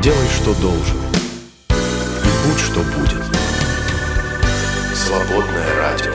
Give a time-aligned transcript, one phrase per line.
[0.00, 0.96] Делай, что должен.
[1.70, 3.20] И будь, что будет.
[4.94, 6.12] Свободное радио.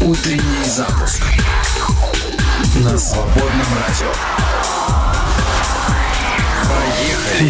[0.00, 1.22] Утренний запуск
[2.76, 5.03] на свободном радио.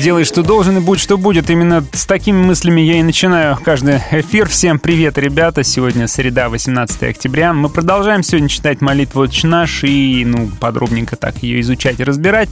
[0.03, 1.51] Делай, что должен, и будь, что будет.
[1.51, 4.49] Именно с такими мыслями я и начинаю каждый эфир.
[4.49, 5.63] Всем привет, ребята.
[5.63, 7.53] Сегодня среда, 18 октября.
[7.53, 12.49] Мы продолжаем сегодня читать молитву «Отче наш» и, ну, подробненько так ее изучать и разбирать.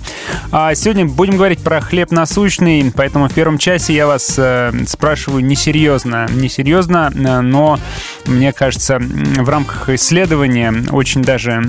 [0.50, 5.44] А сегодня будем говорить про хлеб насущный, поэтому в первом часе я вас э, спрашиваю
[5.44, 6.28] несерьезно.
[6.32, 7.78] Несерьезно, э, но
[8.26, 11.62] мне кажется, в рамках исследования очень даже,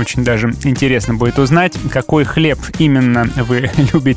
[0.00, 4.15] очень даже интересно будет узнать, какой хлеб именно вы любите.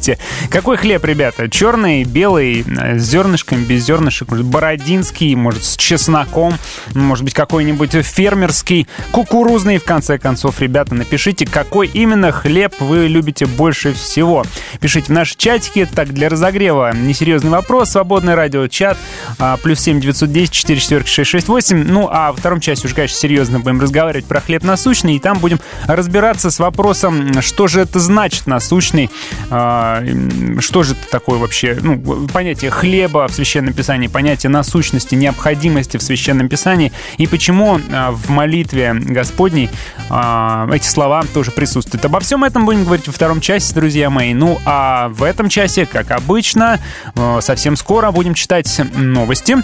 [0.50, 1.50] Какой хлеб, ребята?
[1.50, 6.56] Черный, белый, с зернышком, без зернышек, может, бородинский, может, с чесноком,
[6.94, 13.46] может быть, какой-нибудь фермерский, кукурузный, в конце концов, ребята, напишите, какой именно хлеб вы любите
[13.46, 14.46] больше всего.
[14.80, 18.98] Пишите в наши чатики, так, для разогрева несерьезный вопрос, свободный радиочат,
[19.38, 21.84] а, плюс 7 910 4 4 6 6 8.
[21.84, 25.40] Ну, а во втором части уже, конечно, серьезно будем разговаривать про хлеб насущный, и там
[25.40, 29.10] будем разбираться с вопросом, что же это значит насущный,
[30.60, 36.04] что же это такое вообще, ну, понятие хлеба в Священном Писании, понятие насущности, необходимости в
[36.04, 39.70] Священном Писании, и почему а, в молитве Господней
[40.10, 42.06] а, эти слова тоже присутствуют.
[42.06, 44.34] Обо всем этом будем говорить во втором части, друзья мои.
[44.34, 46.80] Ну, а в этом часе, как обычно,
[47.42, 49.58] совсем скоро будем читать новости.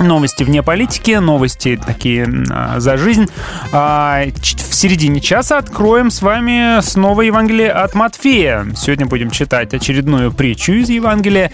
[0.00, 3.28] Новости вне политики, новости такие а, за жизнь.
[3.72, 8.66] А, в середине часа откроем с вами снова Евангелие от Матфея.
[8.76, 11.52] Сегодня будем читать очередную притчу из Евангелия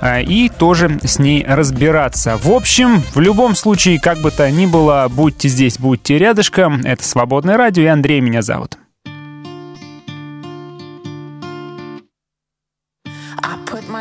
[0.00, 2.38] а, и тоже с ней разбираться.
[2.38, 6.80] В общем, в любом случае, как бы то ни было, будьте здесь, будьте рядышком.
[6.84, 8.78] Это «Свободное радио» и Андрей меня зовут.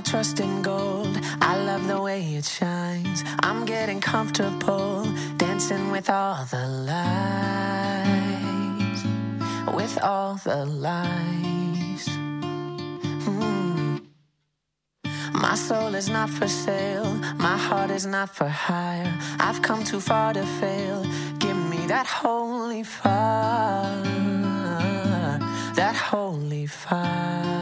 [0.03, 1.15] trust in gold.
[1.41, 3.10] I love the way it shines.
[3.39, 5.05] I'm getting comfortable
[5.37, 7.01] dancing with all the lights.
[9.73, 12.07] With all the lights.
[13.25, 14.01] Mm.
[15.33, 17.13] My soul is not for sale.
[17.37, 19.13] My heart is not for hire.
[19.39, 21.05] I've come too far to fail.
[21.39, 24.03] Give me that holy fire.
[25.75, 27.60] That holy fire.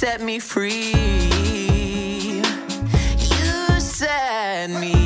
[0.00, 0.92] Set me free.
[3.30, 4.99] You set me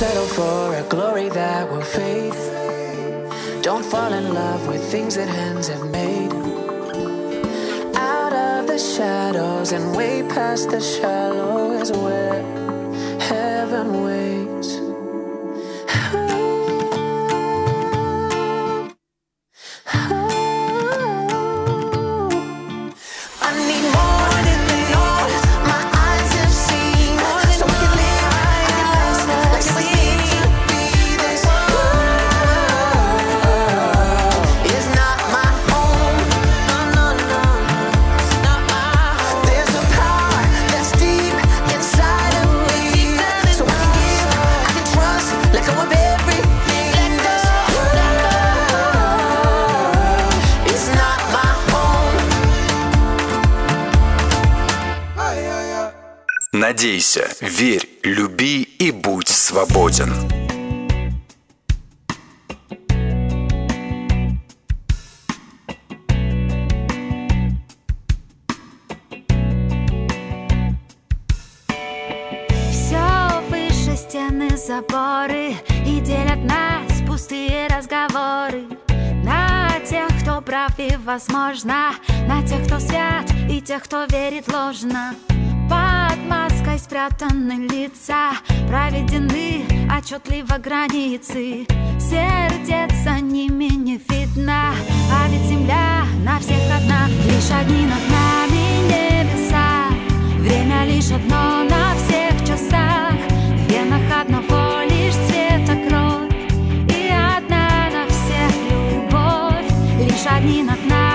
[0.00, 2.32] settle for a glory that will fade.
[3.62, 6.32] Don't fall in love with things that hands have made.
[7.94, 12.40] Out of the shadows and way past the shallow is where
[13.20, 14.89] heaven waits.
[57.12, 60.12] Бойся, верь, люби и будь свободен.
[72.70, 78.66] Все выше стены заборы И делят нас пустые разговоры
[79.24, 81.92] На тех, кто прав и возможно
[82.28, 85.14] На тех, кто свят и тех, кто верит ложно
[85.68, 88.30] Пора маской спрятаны лица,
[88.68, 89.64] проведены
[89.96, 91.66] отчетливо границы.
[91.98, 94.72] Сердец за ними не видно,
[95.12, 99.88] а ведь земля на всех одна, лишь одни над нами небеса.
[100.38, 103.14] Время лишь одно на всех часах,
[103.56, 106.30] в венах одного лишь цвета кровь.
[106.96, 111.09] И одна на всех любовь, лишь одни над нами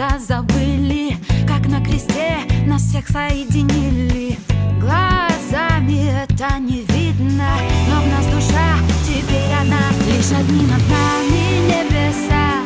[0.00, 1.16] навсегда забыли
[1.46, 4.38] Как на кресте нас всех соединили.
[4.80, 7.48] Глазами это не видно
[7.88, 12.62] Но в нас душа, теперь она Лишь одни над нами небеса.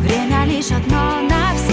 [0.00, 1.69] Время лишь одно на навсегда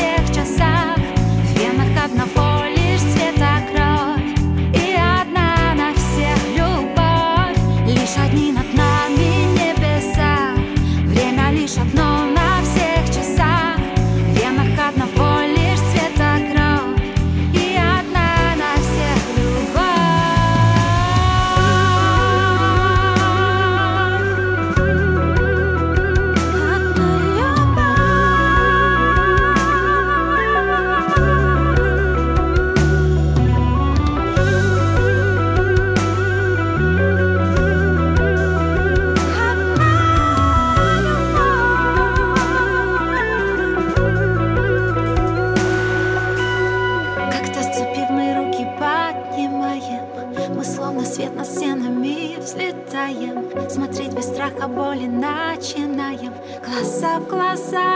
[57.37, 57.86] glass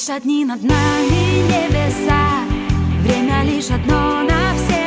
[0.00, 2.44] лишь одни над нами небеса
[3.02, 4.79] Время лишь одно на все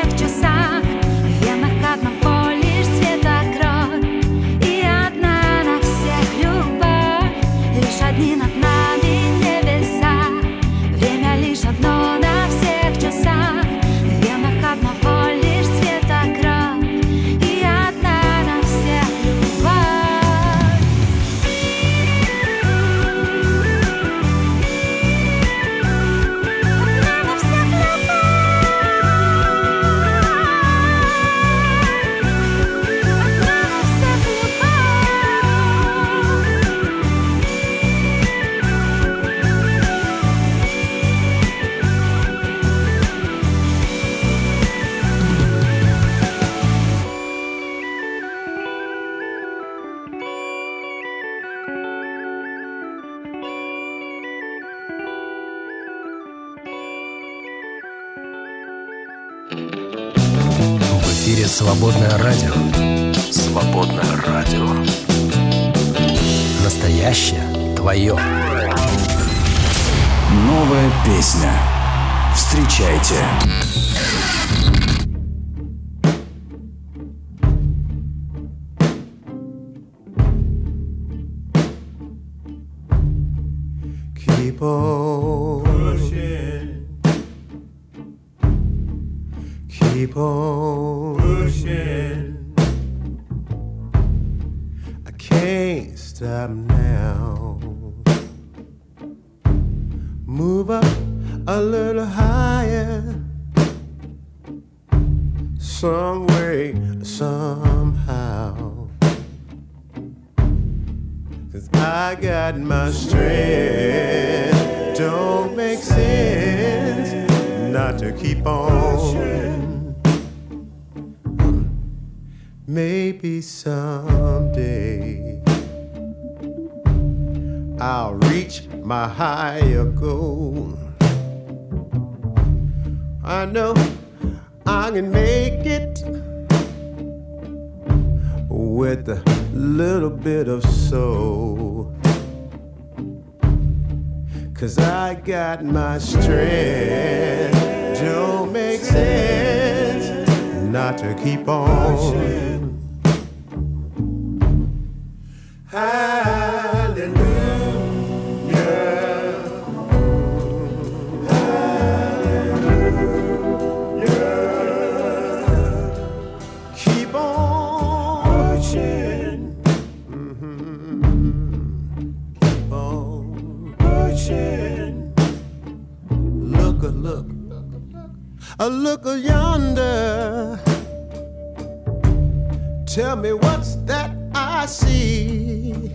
[182.94, 185.92] Tell me what's that I see?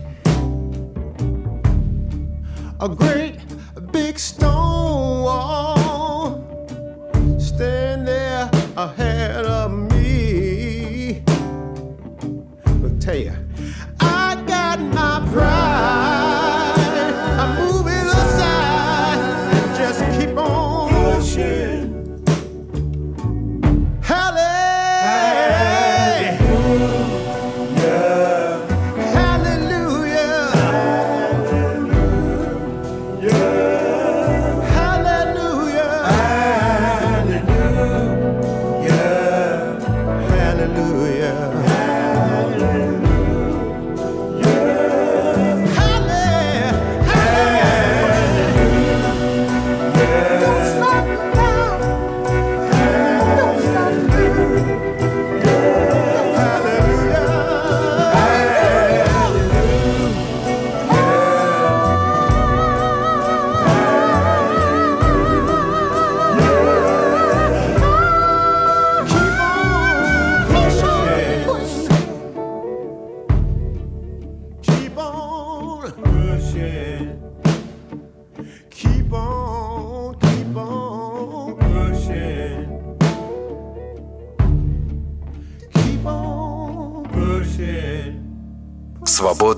[2.81, 3.37] A great
[3.93, 5.78] big stone wall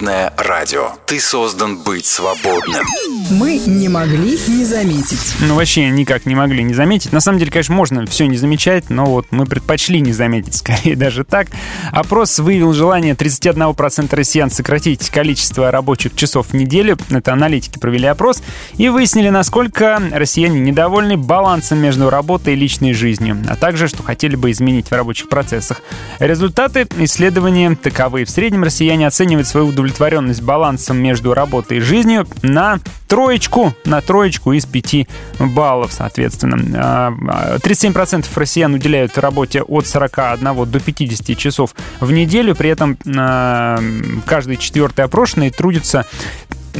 [0.01, 0.93] Свободное радио.
[1.05, 2.83] Ты создан быть свободным.
[3.31, 5.35] Мы не могли не заметить.
[5.39, 7.13] Ну, вообще никак не могли не заметить.
[7.13, 10.97] На самом деле, конечно, можно все не замечать, но вот мы предпочли не заметить, скорее
[10.97, 11.47] даже так.
[11.93, 16.97] Опрос выявил желание 31% россиян сократить количество рабочих часов в неделю.
[17.09, 18.43] Это аналитики провели опрос
[18.75, 24.35] и выяснили, насколько россияне недовольны балансом между работой и личной жизнью, а также, что хотели
[24.35, 25.81] бы изменить в рабочих процессах.
[26.19, 28.25] Результаты исследования таковы.
[28.25, 32.79] В среднем россияне оценивают свою удовлетворенность балансом между работой и жизнью на
[33.21, 36.57] троечку, на троечку из пяти баллов, соответственно.
[36.75, 43.79] А, 37% россиян уделяют работе от 41 до 50 часов в неделю, при этом а,
[44.25, 46.07] каждый четвертый опрошенный трудится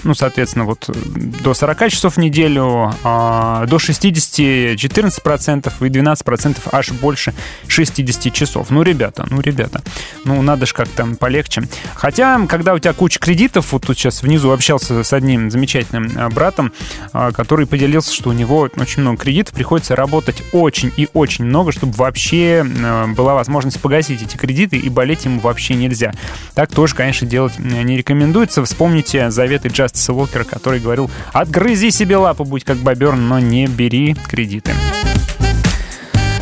[0.03, 0.89] ну, соответственно, вот
[1.43, 7.33] до 40 часов в неделю, а, до 60 14% и 12% аж больше
[7.67, 8.69] 60 часов.
[8.69, 9.81] Ну, ребята, ну, ребята,
[10.25, 11.63] ну, надо же как-то полегче.
[11.95, 16.29] Хотя, когда у тебя куча кредитов, вот тут сейчас внизу общался с одним замечательным а,
[16.29, 16.73] братом,
[17.13, 21.71] а, который поделился, что у него очень много кредитов, приходится работать очень и очень много,
[21.71, 26.13] чтобы вообще а, была возможность погасить эти кредиты, и болеть ему вообще нельзя.
[26.53, 28.63] Так тоже, конечно, делать не рекомендуется.
[28.63, 34.15] Вспомните заветы Джастиса Уолкера, который говорил «Отгрызи себе лапу, будь как бобер, но не бери
[34.27, 34.71] кредиты».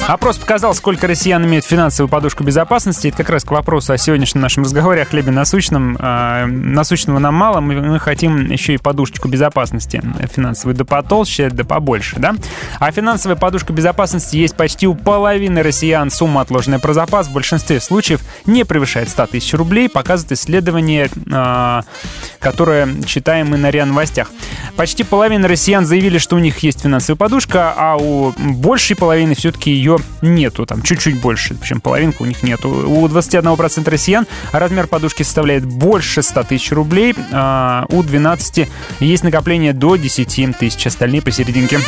[0.10, 3.10] Опрос показал, сколько россиян имеют финансовую подушку безопасности.
[3.10, 5.96] Это как раз к вопросу о сегодняшнем нашем разговоре о хлебе насущном.
[6.00, 10.02] А, насущного нам мало, мы, мы хотим еще и подушечку безопасности
[10.34, 12.34] финансовую да потолще, да побольше, да?
[12.80, 16.10] А финансовая подушка безопасности есть почти у половины россиян.
[16.10, 21.84] Сумма, отложенная про запас, в большинстве случаев не превышает 100 тысяч рублей, показывает исследование, а,
[22.40, 24.32] которое читаем мы на РИА Новостях.
[24.76, 29.70] Почти половина россиян заявили, что у них есть финансовая подушка, а у большей половины все-таки
[29.70, 32.70] ее нету, там чуть-чуть больше, причем половинку у них нету.
[32.70, 39.74] У 21% россиян размер подушки составляет больше 100 тысяч рублей, а у 12 есть накопление
[39.74, 41.80] до 10 тысяч, остальные посерединке.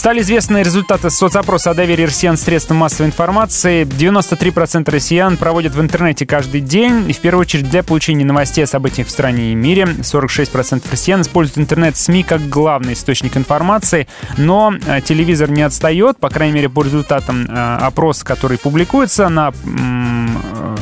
[0.00, 3.84] Стали известны результаты соцопроса о доверии россиян средствам массовой информации.
[3.84, 8.66] 93% россиян проводят в интернете каждый день, и в первую очередь для получения новостей о
[8.66, 9.82] событиях в стране и мире.
[9.82, 16.54] 46% россиян используют интернет-СМИ как главный источник информации, но э, телевизор не отстает, по крайней
[16.54, 20.76] мере, по результатам э, опроса, который публикуется на э,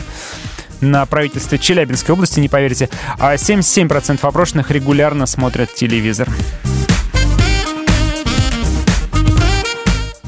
[0.81, 6.29] на правительстве Челябинской области, не поверите, а 77% опрошенных регулярно смотрят телевизор.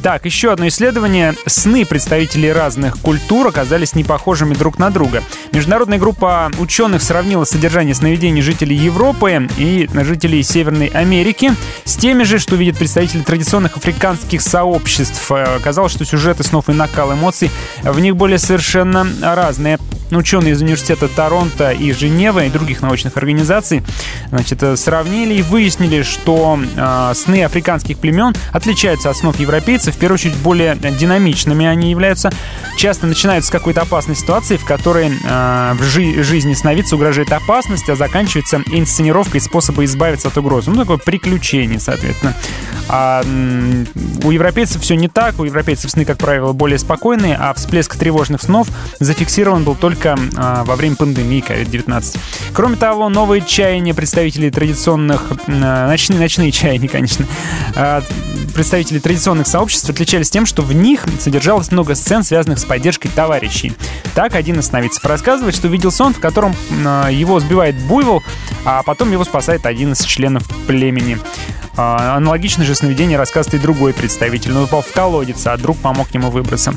[0.03, 1.35] Так, еще одно исследование.
[1.47, 5.23] Сны представителей разных культур оказались не похожими друг на друга.
[5.53, 11.53] Международная группа ученых сравнила содержание сновидений жителей Европы и жителей Северной Америки
[11.85, 15.31] с теми же, что видят представители традиционных африканских сообществ.
[15.31, 17.51] Оказалось, что сюжеты снов и накал эмоций
[17.83, 19.79] в них более совершенно разные.
[20.11, 23.83] Ученые из университета Торонто и Женевы и других научных организаций
[24.29, 29.95] значит, сравнили и выяснили, что э, сны африканских племен отличаются от снов европейцев.
[29.95, 32.33] В первую очередь, более динамичными они являются.
[32.77, 37.89] Часто начинаются с какой-то опасной ситуации, в которой э, в жи- жизни сновидца угрожает опасность,
[37.89, 40.71] а заканчивается инсценировкой способа избавиться от угрозы.
[40.71, 42.35] Ну, такое приключение, соответственно.
[42.89, 43.23] А
[44.25, 45.39] у европейцев все не так.
[45.39, 48.67] У европейцев сны, как правило, более спокойные, а всплеск тревожных снов
[48.99, 52.19] зафиксирован был только а, во время пандемии COVID-19.
[52.53, 55.33] Кроме того, новые чаяния представителей традиционных...
[55.47, 57.27] А, ночные, ночные чаяния, конечно.
[57.75, 58.03] А,
[58.55, 63.73] представители традиционных сообществ отличались тем, что в них содержалось много сцен, связанных с поддержкой товарищей.
[64.15, 66.55] Так, один из сновидцев рассказывает, что видел сон, в котором
[67.11, 68.23] его сбивает буйвол,
[68.65, 71.19] а потом его спасает один из членов племени.
[71.77, 74.53] А, аналогично же сновидение рассказывает и другой представитель.
[74.53, 76.75] Он упал в колодец, а друг помог ему выбраться.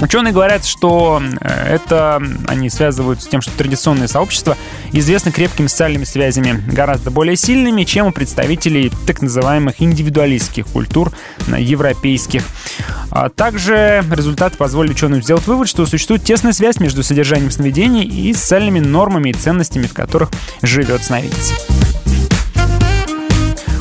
[0.00, 4.56] Ученые говорят, что э, это они связывают с тем, что традиционные сообщества
[4.92, 11.12] известны крепкими социальными связями, гораздо более сильными, чем у представителей так называемых индивидуалистских культур
[11.48, 12.42] э, европейских.
[13.10, 18.34] А также результаты позволили ученым сделать вывод, что существует тесная связь между содержанием сновидений и
[18.34, 21.54] социальными нормами и ценностями, в которых живет сновидец.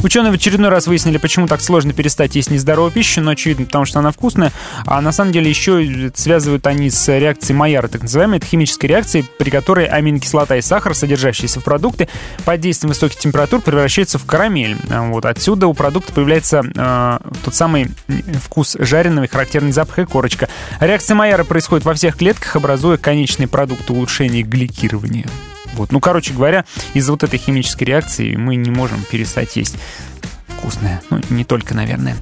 [0.06, 3.86] Ученые в очередной раз выяснили, почему так сложно перестать есть нездоровую пищу, но очевидно, потому
[3.86, 4.52] что она вкусная.
[4.86, 8.38] А на самом деле еще связывают они с реакцией Майяра, так называемой.
[8.38, 12.08] Это химическая реакция, при которой аминокислота и сахар, содержащиеся в продукте,
[12.46, 14.78] под действием высоких температур превращаются в карамель.
[14.88, 17.88] Вот отсюда у продукта появляется э, тот самый
[18.44, 20.50] вкус жареного и характерный запах и корочка.
[20.80, 25.26] Реакция Майяра происходит во всех клетках, образуя конечный продукт улучшения гликирования.
[25.76, 25.92] Вот.
[25.92, 29.76] Ну, короче говоря, из-за вот этой химической реакции мы не можем перестать есть
[30.48, 31.02] вкусное.
[31.10, 32.16] Ну, не только, наверное.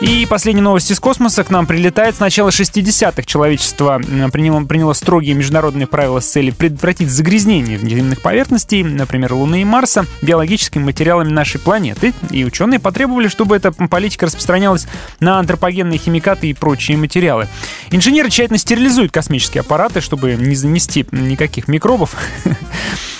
[0.00, 2.16] И последняя новость из космоса к нам прилетает.
[2.16, 4.00] С начала 60-х человечество
[4.32, 10.06] приняло, приняло строгие международные правила с целью предотвратить загрязнение внеземных поверхностей, например, Луны и Марса,
[10.22, 12.14] биологическими материалами нашей планеты.
[12.30, 14.86] И ученые потребовали, чтобы эта политика распространялась
[15.20, 17.46] на антропогенные химикаты и прочие материалы.
[17.90, 22.16] Инженеры тщательно стерилизуют космические аппараты, чтобы не занести никаких микробов.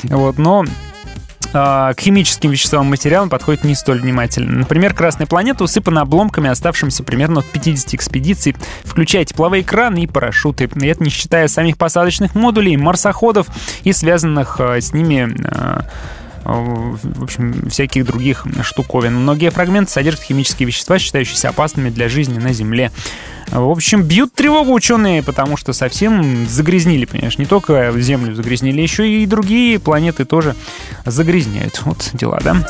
[0.04, 0.64] Вот, но
[1.52, 4.58] к химическим веществам и материалам подходит не столь внимательно.
[4.58, 10.68] Например, Красная планета усыпана обломками, оставшимися примерно от 50 экспедиций, включая тепловые краны и парашюты.
[10.74, 13.46] И это не считая самих посадочных модулей, марсоходов
[13.82, 15.84] и связанных а, с ними а,
[16.44, 19.14] в общем, всяких других штуковин.
[19.14, 22.90] Многие фрагменты содержат химические вещества, считающиеся опасными для жизни на Земле.
[23.48, 29.08] В общем, бьют тревогу ученые, потому что совсем загрязнили, понимаешь, не только Землю загрязнили, еще
[29.08, 30.54] и другие планеты тоже
[31.10, 31.82] загрязняют.
[31.84, 32.66] Вот дела, да?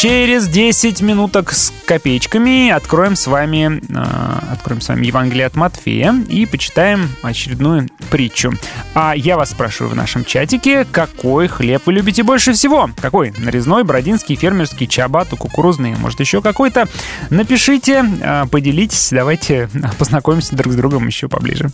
[0.00, 6.14] Через 10 минуток с копеечками откроем с вами, э, откроем с вами Евангелие от Матфея
[6.26, 8.54] и почитаем очередную притчу.
[8.94, 12.88] А я вас спрашиваю в нашем чатике, какой хлеб вы любите больше всего?
[12.98, 13.34] Какой?
[13.36, 16.88] Нарезной, бродинский, фермерский, чабату, кукурузный, может еще какой-то?
[17.28, 21.70] Напишите, э, поделитесь, давайте познакомимся друг с другом еще поближе.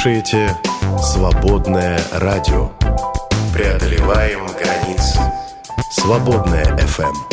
[0.00, 0.56] слушаете
[1.02, 2.70] «Свободное радио».
[3.52, 5.20] Преодолеваем границы.
[5.90, 7.29] «Свободное FM.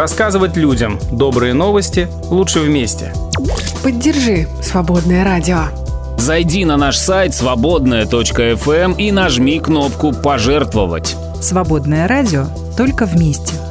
[0.00, 3.12] Рассказывать людям добрые новости лучше вместе.
[3.82, 5.64] Поддержи «Свободное радио».
[6.16, 11.14] Зайди на наш сайт свободная.фм эм и нажми кнопку «Пожертвовать».
[11.42, 12.46] «Свободное радио»
[12.78, 13.56] только вместе–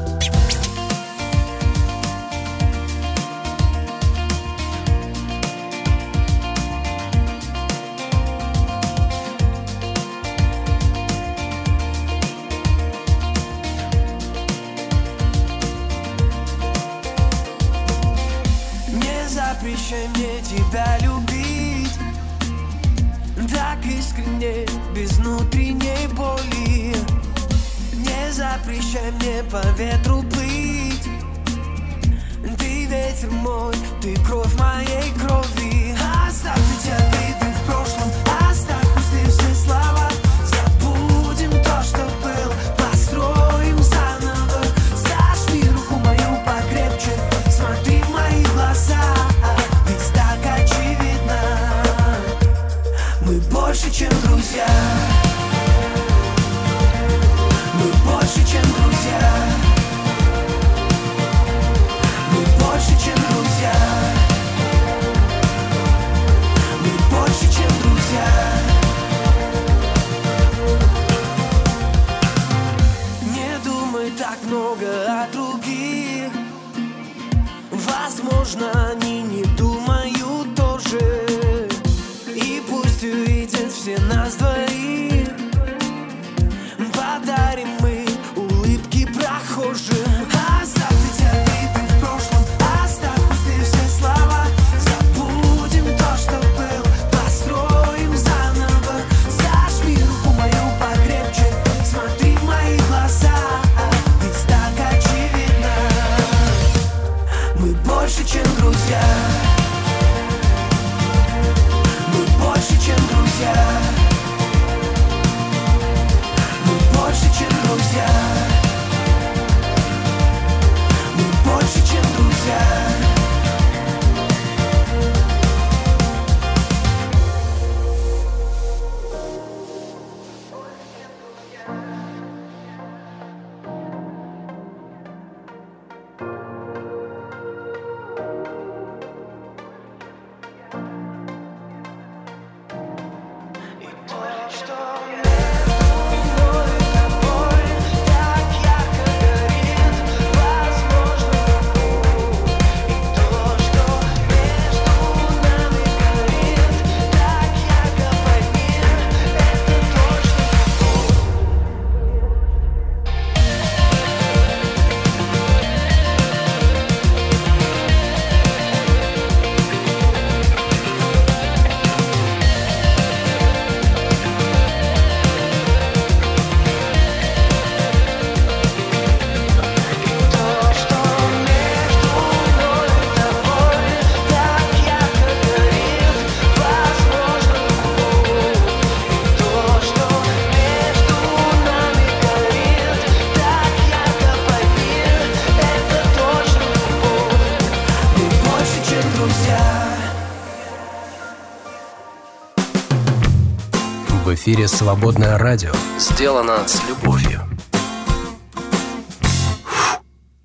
[204.39, 205.71] эфире «Свободное радио».
[205.97, 207.41] Сделано с любовью.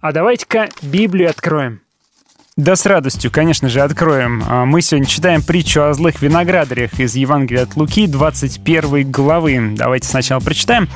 [0.01, 1.81] А давайте-ка Библию откроем.
[2.57, 4.43] Да, с радостью, конечно же, откроем.
[4.49, 9.75] А, Мы сегодня читаем притчу о злых виноградарях из Евангелия от Луки, 21 главы.
[9.77, 10.89] Давайте сначала прочитаем.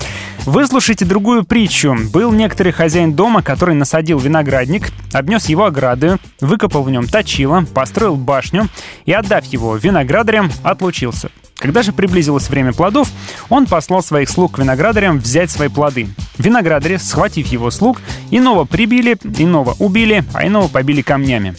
[0.44, 1.96] Выслушайте другую притчу.
[2.12, 8.16] Был некоторый хозяин дома, который насадил виноградник, обнес его оградою, выкопал в нем точило, построил
[8.16, 8.68] башню
[9.04, 11.30] и, отдав его виноградарям, отлучился.
[11.58, 13.08] Когда же приблизилось время плодов,
[13.48, 16.08] он послал своих слуг к виноградарям взять свои плоды.
[16.38, 21.56] Виноградари, схватив его слуг, иного прибили, иного убили, а иного побили камнями.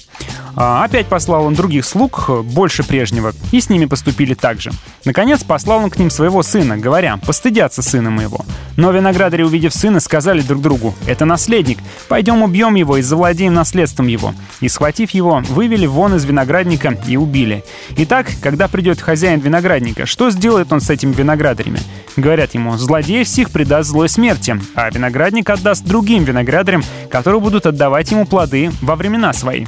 [0.62, 4.72] А опять послал он других слуг, э, больше прежнего, и с ними поступили так же.
[5.06, 8.46] Наконец послал он к ним своего сына, говоря, постыдятся сына моего.
[8.76, 11.80] Но виноградари, увидев сына, сказали друг другу, это наследник,
[12.10, 14.34] пойдем убьем его и завладеем наследством его.
[14.60, 17.64] И, схватив его, вывели вон из виноградника и убили.
[17.96, 21.80] Итак, когда придет хозяин виноградника, что сделает он с этими виноградарями?
[22.18, 28.12] Говорят ему, злодей всех предаст злой смерти, а виноградник отдаст другим виноградарям, которые будут отдавать
[28.12, 29.66] ему плоды во времена свои.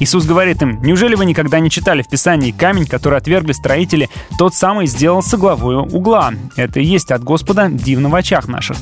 [0.00, 4.54] Иисус говорит им, неужели вы никогда не читали в Писании камень, который отвергли строители, тот
[4.54, 6.32] самый сделался главою угла.
[6.56, 8.76] Это и есть от Господа дивно в очах наших.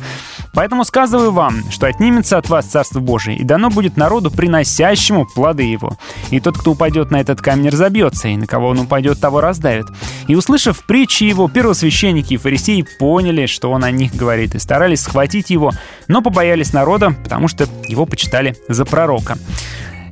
[0.57, 5.65] Поэтому сказываю вам, что отнимется от вас Царство Божие, и дано будет народу, приносящему плоды
[5.65, 5.99] его.
[6.31, 9.87] И тот, кто упадет на этот камень, разобьется, и на кого он упадет, того раздавит.
[10.29, 15.03] И услышав притчи его, первосвященники и фарисеи поняли, что он о них говорит, и старались
[15.03, 15.73] схватить его,
[16.09, 19.37] но побоялись народа, потому что его почитали за пророка.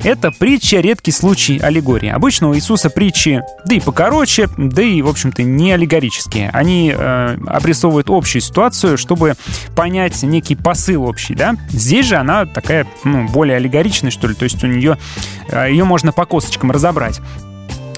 [0.03, 2.09] Это притча— редкий случай аллегории.
[2.09, 6.51] Обычно у Иисуса притчи, да и покороче, да и, в общем-то, не аллегорические.
[6.53, 9.35] Они э, обрисовывают общую ситуацию, чтобы
[9.75, 11.55] понять некий посыл общий, да?
[11.69, 14.99] Здесь же она такая, ну, более аллегоричная, что ли, то есть у нее,
[15.49, 17.21] э, ее можно по косточкам разобрать.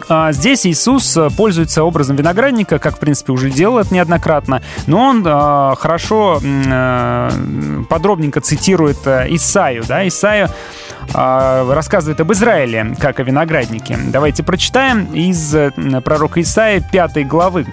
[0.08, 5.00] А Здесь Иисус э, пользуется образом виноградника, как, в принципе, уже делал это неоднократно, но
[5.00, 6.40] он э, хорошо,
[7.88, 10.50] подробненько цитирует Исаию, да, Исаию
[11.12, 13.98] рассказывает об Израиле, как о винограднике.
[14.06, 15.70] Давайте прочитаем из э,
[16.04, 17.66] пророка Исаия 5 главы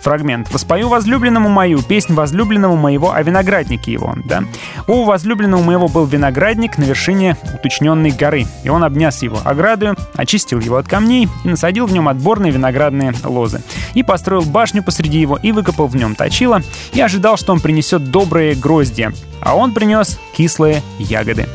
[0.00, 0.52] фрагмент.
[0.52, 4.14] «Воспою возлюбленному мою, песнь возлюбленному моего о винограднике его».
[4.24, 4.44] Да?
[4.86, 10.60] «У возлюбленного моего был виноградник на вершине уточненной горы, и он обняс его оградою, очистил
[10.60, 13.62] его от камней и насадил в нем отборные виноградные лозы,
[13.94, 18.10] и построил башню посреди его, и выкопал в нем точило, и ожидал, что он принесет
[18.10, 21.48] добрые гроздья, а он принес кислые ягоды.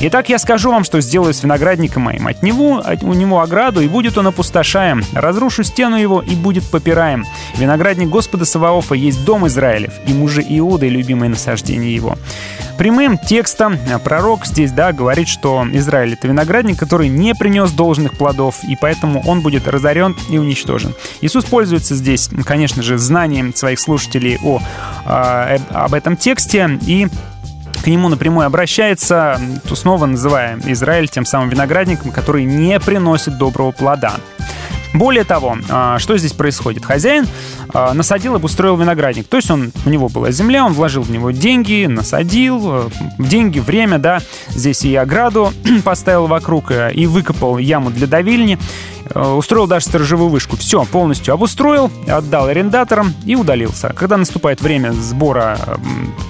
[0.00, 2.28] Итак, я скажу вам, что сделаю с виноградником моим.
[2.28, 5.02] От него, от- у него ограду, и будет он опустошаем.
[5.12, 7.24] Разрушу стену его, и будет попираем.
[7.56, 12.16] Виноградник Господа Саваофа есть дом Израилев, и мужи Иуды, любимое насаждение его.
[12.78, 18.16] Прямым текстом э, пророк здесь, да, говорит, что Израиль— это виноградник, который не принес должных
[18.16, 20.94] плодов, и поэтому он будет разорен и уничтожен.
[21.22, 24.60] Иисус пользуется здесь, конечно же, знанием своих слушателей о,
[25.06, 27.08] э, об этом тексте, и
[27.82, 33.72] к нему напрямую обращается, то снова называя Израиль тем самым виноградником, который не приносит доброго
[33.72, 34.16] плода.
[34.94, 36.84] Более того, а, что здесь происходит?
[36.84, 37.26] Хозяин
[37.74, 39.28] а, насадил и обустроил виноградник.
[39.28, 43.58] То есть он, у него была земля, он вложил в него деньги, насадил, э, деньги,
[43.58, 44.20] время, да.
[44.48, 45.52] Здесь и ограду
[45.84, 48.58] поставил вокруг, э, и выкопал яму для давильни,
[49.10, 50.56] э, устроил даже сторожевую вышку.
[50.56, 53.92] Все, полностью обустроил, отдал арендаторам и удалился.
[53.94, 55.58] Когда наступает время сбора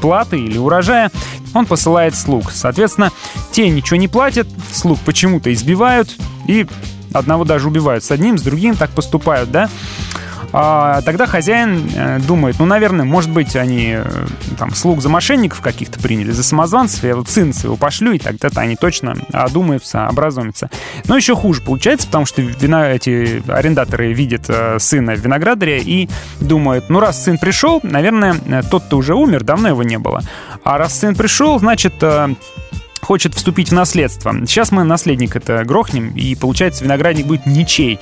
[0.00, 1.12] платы или урожая,
[1.54, 2.50] он посылает слуг.
[2.50, 3.12] Соответственно,
[3.52, 6.16] те ничего не платят, слуг почему-то избивают
[6.46, 6.66] и
[7.12, 8.04] одного даже убивают.
[8.04, 9.68] С одним, с другим так поступают, да?
[10.52, 14.26] А, тогда хозяин э, думает, ну, наверное, может быть, они э,
[14.58, 18.60] там слуг за мошенников каких-то приняли, за самозванцев, я вот сына своего пошлю, и тогда-то
[18.60, 20.70] они точно одумаются, образумятся.
[21.06, 26.08] Но еще хуже получается, потому что вина, эти арендаторы видят э, сына в виноградаре и
[26.40, 30.22] думают, ну, раз сын пришел, наверное, э, тот-то уже умер, давно его не было.
[30.64, 32.34] А раз сын пришел, значит, э,
[33.00, 34.34] хочет вступить в наследство.
[34.46, 37.98] Сейчас мы наследник это грохнем, и получается виноградник будет ничей.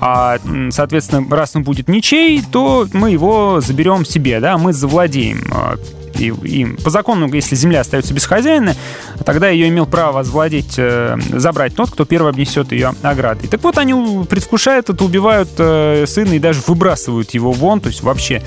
[0.00, 0.38] А,
[0.70, 5.76] соответственно, раз он будет ничей, то мы его заберем себе, да, мы завладеем а,
[6.18, 6.64] и-.
[6.82, 8.74] По закону, если земля остается без хозяина,
[9.24, 13.48] тогда ее имел право возвладеть, э, забрать тот, кто первый обнесет ее оградой.
[13.48, 18.02] Так вот, они предвкушают это, убивают э, сына и даже выбрасывают его вон, то есть
[18.02, 18.42] вообще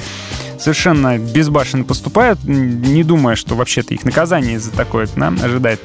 [0.60, 5.80] совершенно безбашенно поступают, не думая, что вообще-то их наказание за такое да, ожидает.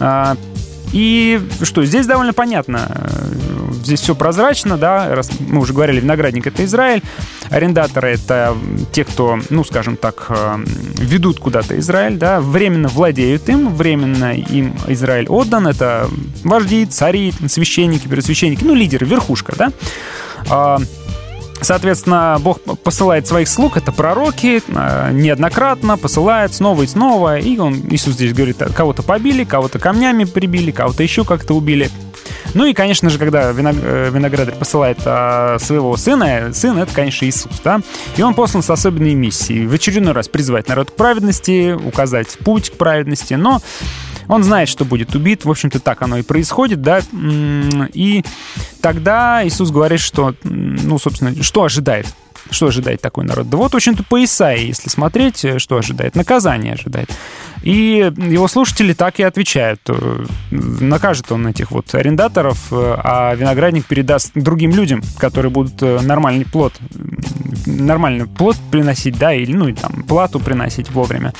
[0.00, 0.36] А,
[0.92, 2.88] И что, здесь довольно понятно.
[2.88, 7.02] Э, Здесь все прозрачно, да, раз мы уже говорили, виноградник— это Израиль,
[7.50, 8.56] арендаторы— это
[8.92, 10.56] те, кто, ну, скажем так, э,
[10.94, 16.08] ведут куда-то Израиль, да, временно владеют им, временно им Израиль отдан, это
[16.44, 20.78] вожди, цари, священники, первосвященники, ну, лидеры, верхушка, да.
[21.60, 27.38] А, Соответственно, Бог посылает своих слуг, это пророки, э, неоднократно посылает снова и снова.
[27.38, 31.90] И он, Иисус здесь говорит, кого-то побили, кого-то камнями прибили, кого-то еще как-то убили.
[32.54, 37.60] Ну и, конечно же, когда э, виноградарь посылает а, своего сына, сын— это, конечно, Иисус,
[37.64, 37.80] да?
[38.16, 39.66] И он послан с особенной миссией.
[39.66, 43.60] В очередной раз призвать народ к праведности, указать путь к праведности, но
[44.28, 45.44] он знает, что будет убит.
[45.44, 47.00] В общем-то, так оно и происходит, да.
[47.92, 48.24] И
[48.80, 52.06] тогда Иисус говорит, что, ну, собственно, что ожидает?
[52.50, 53.48] Что ожидает такой народ?
[53.48, 56.14] Да вот, в общем-то, по Исаии, если смотреть, э, что ожидает?
[56.14, 57.10] Наказание ожидает.
[57.62, 59.80] И его слушатели так и отвечают.
[59.88, 66.44] Э, Накажет он этих вот арендаторов, э, а виноградник передаст другим людям, которые будут нормальный
[66.44, 66.74] плод,
[67.64, 71.32] нормальный плод приносить, да, или, ну, и там, плату приносить вовремя.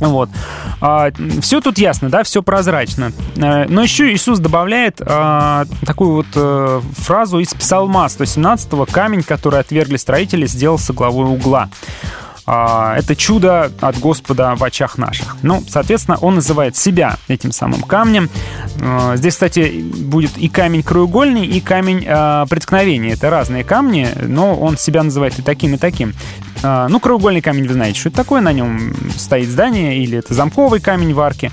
[0.00, 0.30] Вот.
[1.42, 3.12] все тут ясно, да, все прозрачно.
[3.36, 9.60] Э, Но еще Иисус добавляет а, такую вот э, фразу из Псалма 117 «Камень, который
[9.60, 11.68] отвергли строители, сделался главой угла».
[12.50, 15.36] А, Это чудо от Господа в очах наших.
[15.42, 18.30] Ну, соответственно, он называет себя этим самым камнем.
[18.80, 23.10] Э, Здесь, кстати, будет и камень краеугольный, и камень э, преткновения.
[23.12, 26.14] Это разные камни, но он себя называет и таким, и таким.
[26.62, 28.40] А, Ну, краеугольный камень, вы знаете, что это такое.
[28.40, 31.52] На нем стоит здание, или это замковый камень в арке.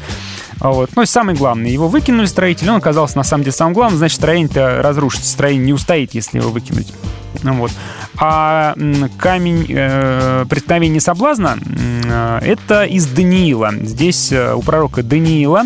[0.59, 0.89] А Вот.
[0.95, 1.71] Ну, самый главный.
[1.71, 5.29] Его выкинули строители, он оказался на самом деле самым главным, значит, строение-то разрушится.
[5.29, 6.93] Строение не устоит, если его выкинуть.
[7.43, 7.71] Ну, Вот.
[8.17, 8.75] А
[9.17, 11.57] камень э, преткновения соблазна
[12.05, 13.71] э, это из Даниила.
[13.81, 15.63] Здесь э, у пророка Даниила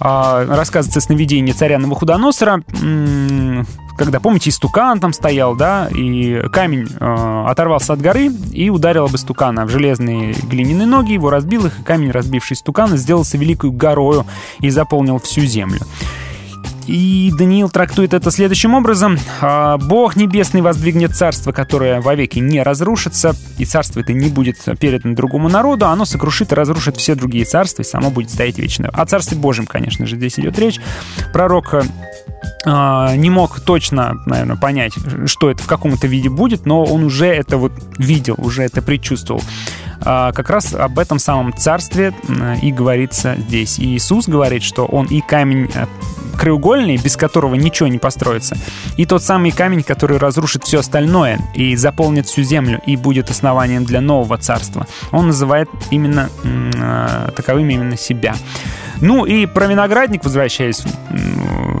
[0.00, 3.66] э, рассказывается сновидение царя Навуходоносора, м,
[3.96, 9.14] когда, помните, истукан там стоял, да, и камень э, оторвался от горы и ударил об
[9.14, 14.26] истукана в железные глиняные ноги, его разбил их, и камень, разбивший истукана, сделался великой горою
[14.60, 15.80] и заполнил всю землю.
[16.86, 19.18] И Даниил трактует это следующим образом.
[19.40, 25.14] А, «Бог небесный воздвигнет царство, которое вовеки не разрушится, и царство это не будет передано
[25.14, 28.88] другому народу, оно сокрушит и разрушит все другие царства, и само будет стоять вечно».
[28.88, 30.80] О царстве Божьем, конечно же, здесь идет речь.
[31.32, 31.82] Пророк а,
[32.64, 34.94] не мог точно, наверное, понять,
[35.26, 39.42] что это в каком-то виде будет, но он уже это вот видел, уже это предчувствовал.
[40.00, 42.12] А, Как раз об этом самом царстве
[42.62, 43.78] и говорится здесь.
[43.78, 45.86] И Иисус говорит, что он и камень э,
[46.36, 48.56] краеугольный, без которого ничего не построится,
[48.96, 53.84] и тот самый камень, который разрушит все остальное и заполнит всю землю и будет основанием
[53.84, 54.86] для нового царства.
[55.12, 58.34] Он называет именно э, таковым именно себя.
[59.00, 60.82] Ну и про виноградник, возвращаясь,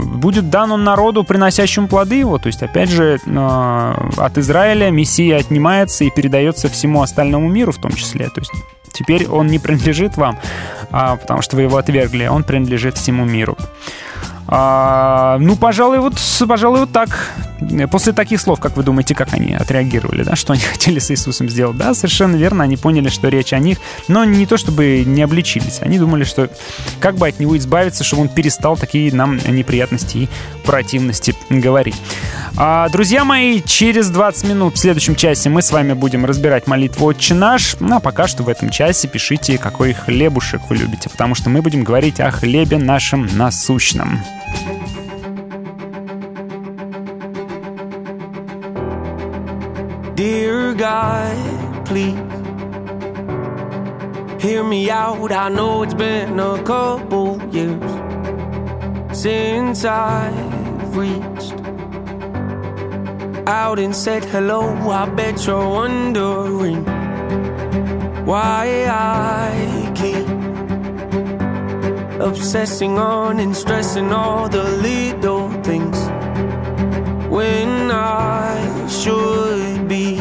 [0.06, 2.38] будет дан он народу, приносящему плоды его.
[2.38, 7.78] То есть, опять же, э, от Израиля Мессия отнимается и передается всему остальному миру в
[7.78, 8.28] том числе.
[8.28, 8.52] То есть
[8.92, 10.38] теперь он не принадлежит вам,
[10.90, 13.56] а, потому что вы его отвергли, он принадлежит всему миру.
[14.48, 16.14] А, ну, пожалуй, вот,
[16.46, 17.34] пожалуй, вот так.
[17.90, 21.48] После таких слов, как вы думаете, как они отреагировали, да, что они хотели с Иисусом
[21.48, 21.76] сделать?
[21.76, 23.78] Да, совершенно верно, они поняли, что речь о них,
[24.08, 26.50] но не то чтобы не обличились, они думали, что
[27.00, 30.28] как бы от него избавиться, чтобы он перестал такие нам неприятности и
[30.64, 31.96] противности говорить.
[32.56, 37.06] А, друзья мои, через 20 минут в следующем часе мы с вами будем разбирать молитву
[37.06, 41.34] «Отче наш», ну, а пока что в этом часе пишите, какой хлебушек вы любите, потому
[41.34, 44.22] что мы будем говорить о хлебе нашем насущном.
[50.14, 52.16] Dear God, please
[54.42, 55.30] hear me out.
[55.30, 57.92] I know it's been a couple years
[59.12, 61.52] since I've reached
[63.46, 64.62] out and said hello.
[64.90, 66.84] I bet you're wondering
[68.24, 70.45] why I keep
[72.20, 75.98] obsessing on and stressing all the little things
[77.28, 80.16] when I should be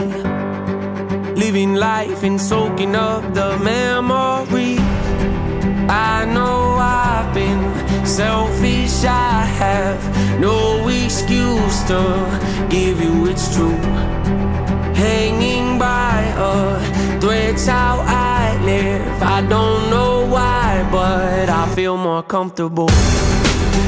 [1.36, 4.80] living life and soaking up the memories.
[5.88, 12.02] I know I've been selfish, I have no excuse to
[12.70, 13.80] give you it's true.
[14.96, 19.22] Hanging by a thread's how I live.
[19.22, 22.90] I don't know why, but I feel more comfortable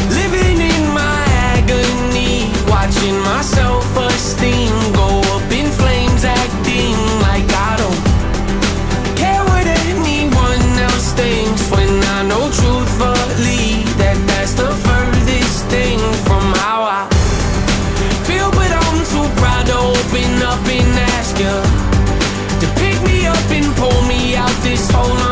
[0.09, 1.23] living in my
[1.55, 5.26] agony, watching my self-esteem go
[24.91, 25.26] hold on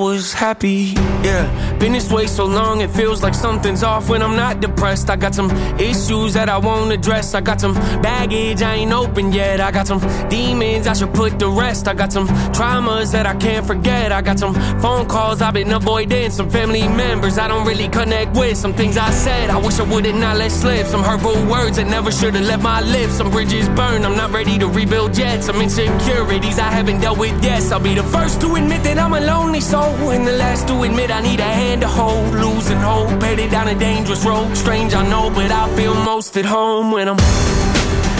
[0.00, 0.94] was happy.
[1.22, 1.44] Yeah,
[1.78, 5.10] been this way so long it feels like something's off when I'm not depressed.
[5.10, 7.34] I got some issues that I won't address.
[7.34, 9.60] I got some baggage I ain't open yet.
[9.60, 11.86] I got some demons I should put to rest.
[11.86, 12.26] I got some
[12.56, 14.10] traumas that I can't forget.
[14.10, 16.30] I got some phone calls I've been avoiding.
[16.30, 18.56] Some family members I don't really connect with.
[18.56, 20.86] Some things I said I wish I would've not let slip.
[20.86, 23.14] Some hurtful words that never should've left my lips.
[23.14, 24.06] Some bridges burned.
[24.06, 25.44] I'm not ready to rebuild yet.
[25.44, 27.44] Some insecurities I haven't dealt with.
[27.44, 27.60] yet.
[27.70, 30.82] I'll be the first to admit that I'm a lonely soul, and the last to
[30.82, 32.34] admit I need a hand to hold.
[32.34, 34.56] Losing hope, headed down a dangerous road.
[34.56, 37.16] Strange, I know, but I feel most at home when I'm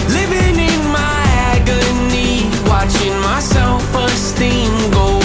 [0.09, 1.21] living in my
[1.55, 5.20] agony, watching my self-esteem go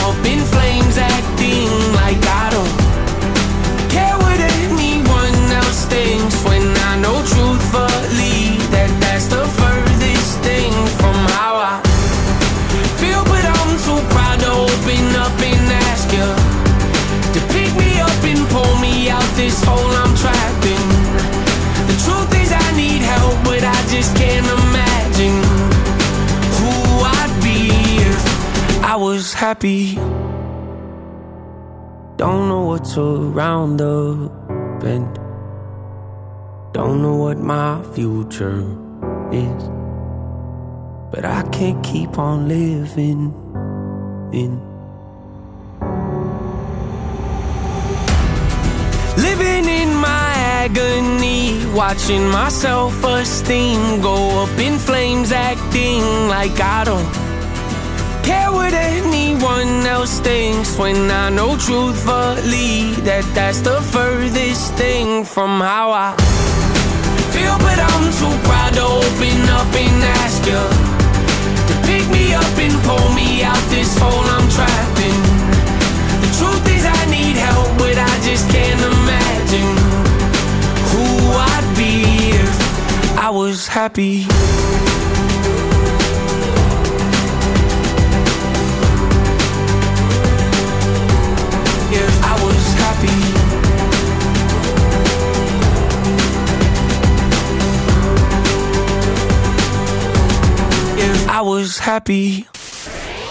[29.26, 29.96] was happy.
[32.16, 34.30] Don't know what's around the
[34.80, 35.16] bend.
[36.74, 38.62] Don't know what my future
[39.32, 39.62] is.
[41.12, 43.34] But I can't keep on living
[44.32, 44.52] in.
[49.28, 50.30] Living in my
[50.66, 57.35] agony, watching my self esteem go up in flames, acting like I don't
[58.26, 60.78] care what anyone else thinks.
[60.78, 66.10] When I know truthfully that that's the furthest thing from how I
[67.34, 70.64] feel, but I'm too proud to open up and ask you
[71.70, 75.22] to pick me up and pull me out this hole I'm trapped in.
[76.24, 79.72] The truth is I need help, but I just can't imagine
[80.90, 81.06] who
[81.54, 81.94] I'd be
[82.42, 84.26] if I was happy.
[101.46, 102.46] Was happy.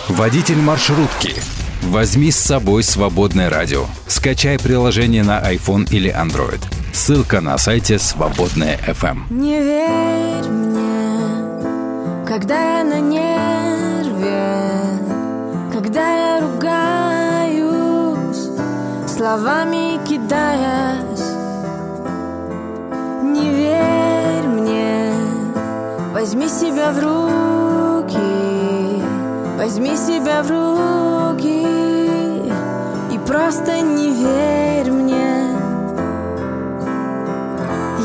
[0.09, 1.35] Водитель маршрутки.
[1.83, 3.87] Возьми с собой свободное радио.
[4.07, 6.61] Скачай приложение на iPhone или Android.
[6.93, 9.25] Ссылка на сайте Свободная FM.
[9.31, 11.19] Не верь мне,
[12.25, 14.63] когда я на нерве,
[15.73, 16.77] когда я ругаюсь,
[19.09, 21.35] словами кидаясь.
[23.23, 24.04] Не верь
[26.25, 28.19] возьми себя в руки,
[29.59, 31.67] возьми себя в руки
[33.13, 35.51] и просто не верь мне.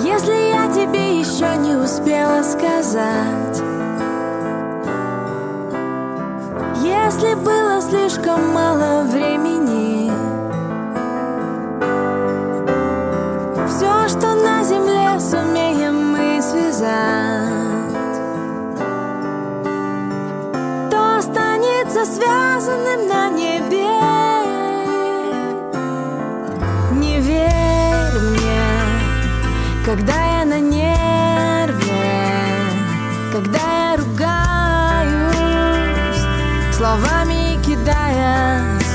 [0.04, 3.64] Если я тебе еще не успела сказать
[6.84, 9.79] Если было слишком мало времени
[29.90, 31.74] когда я на нерве,
[33.34, 35.36] когда я ругаюсь,
[36.78, 38.94] словами кидаясь,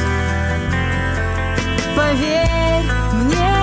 [1.97, 3.57] поверь мне,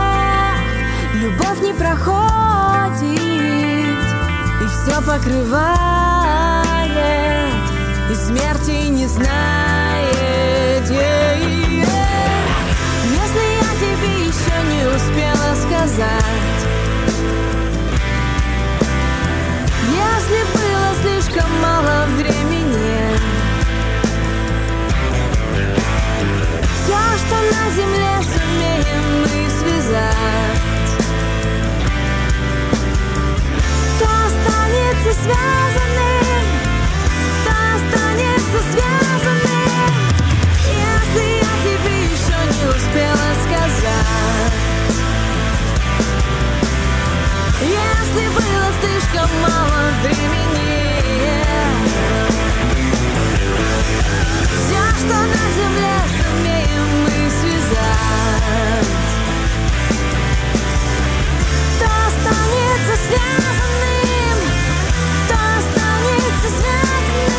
[1.22, 3.10] любовь не проходит
[4.62, 5.78] и все покрывает,
[8.12, 10.84] и смерти не знает.
[13.10, 16.21] Если я тебе еще не успела сказать
[29.92, 30.12] связать
[34.00, 36.46] То останется связанным?
[37.46, 39.94] То останется связанным?
[40.66, 44.56] Если я тебе еще не успела сказать.
[47.62, 50.82] Если было слишком мало времени.
[54.56, 59.11] Все, что на земле сумеем мы связать
[62.32, 64.38] останется связанным
[65.28, 67.38] То останется связанным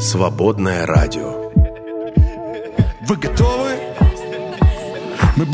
[0.00, 1.50] Свободное радио.
[3.06, 3.63] Вы готовы?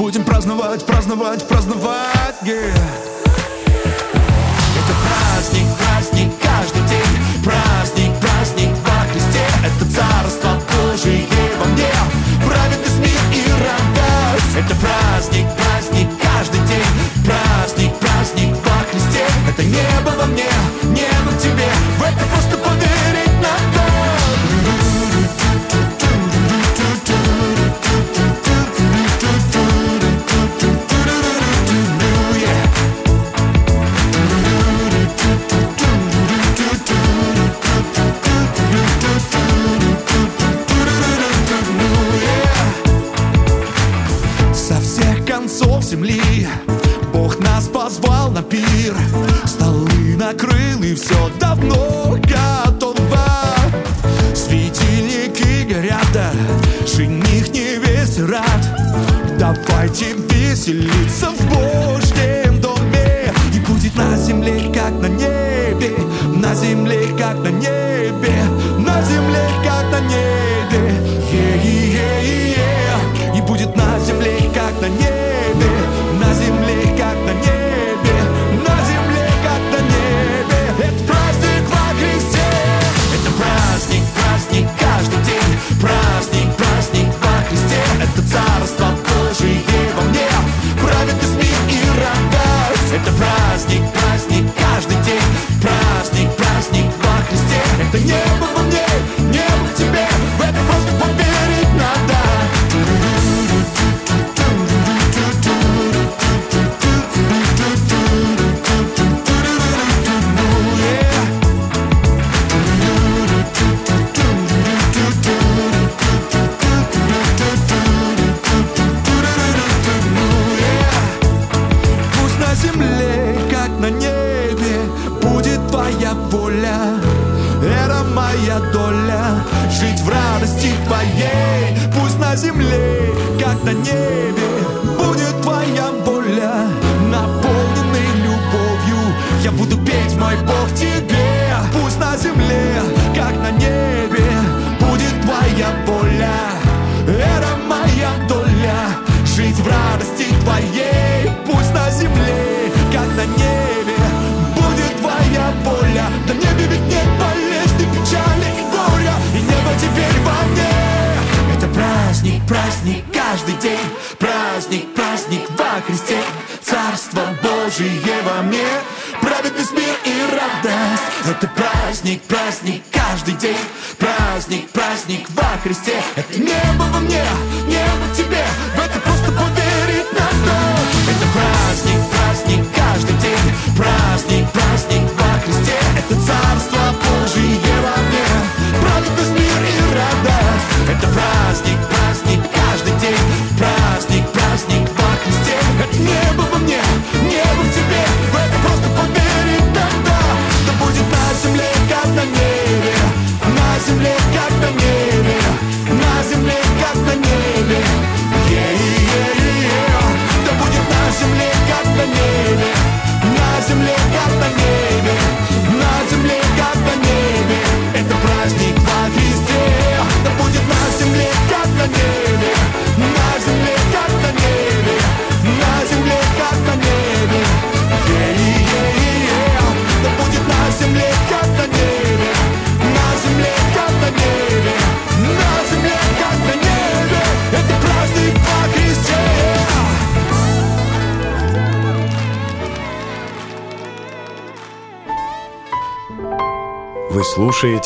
[0.01, 2.73] Будем праздновать, праздновать, праздновать, yeah.
[4.75, 7.45] Это праздник, праздник каждый день.
[7.45, 9.45] Праздник, праздник во Христе.
[9.63, 11.27] Это царство Божие
[11.59, 11.93] во мне.
[12.47, 14.57] Праведность, мир и радость.
[14.57, 15.50] Это праздник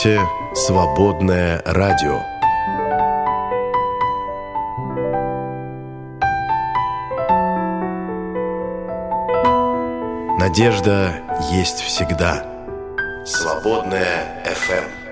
[0.05, 0.20] слушаете
[0.55, 2.22] «Свободное радио».
[10.38, 12.44] Надежда есть всегда.
[13.24, 15.03] Свободная FM.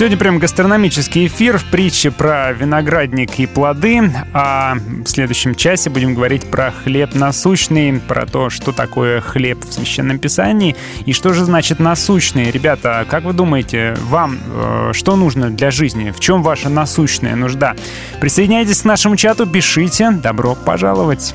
[0.00, 4.10] Сегодня прям гастрономический эфир в притче про виноградник и плоды.
[4.32, 9.70] А в следующем часе будем говорить про хлеб насущный, про то, что такое хлеб в
[9.70, 10.74] Священном Писании
[11.04, 12.50] и что же значит насущный.
[12.50, 16.12] Ребята, а как вы думаете, вам э, что нужно для жизни?
[16.12, 17.76] В чем ваша насущная нужда?
[18.22, 20.12] Присоединяйтесь к нашему чату, пишите.
[20.12, 21.34] Добро пожаловать!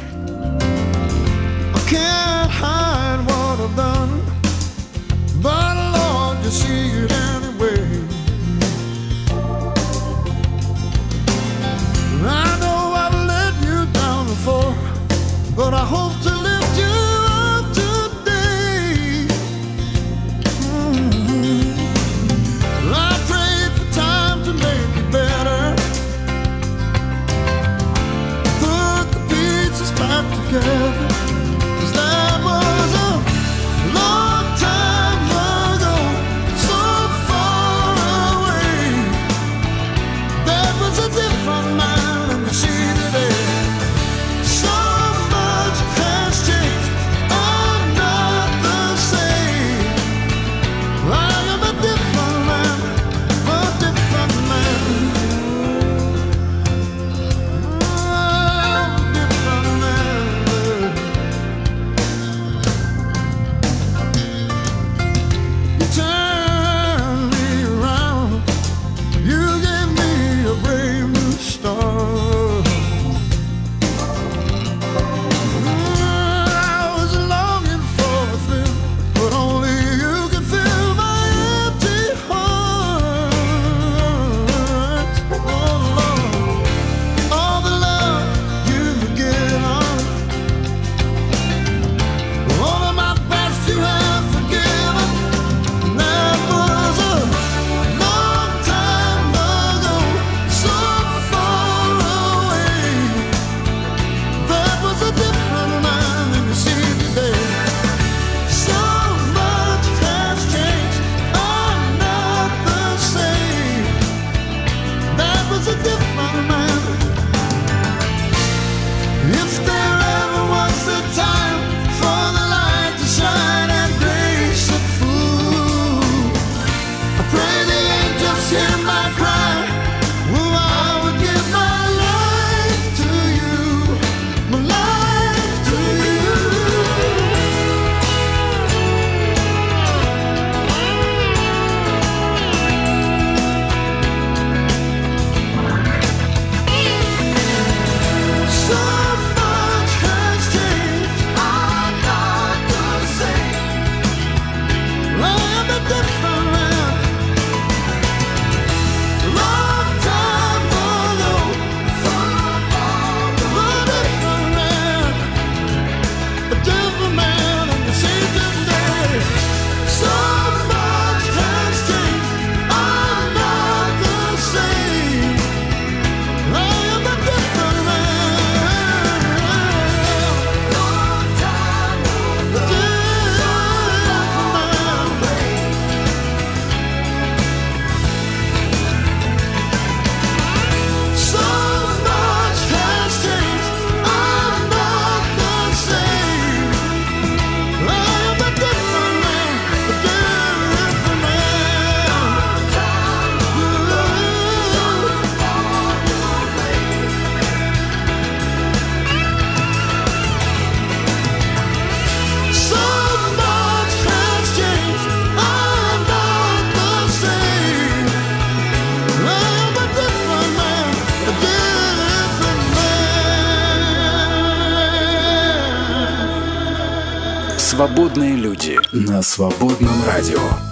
[227.95, 230.64] Свободные люди на свободном радио.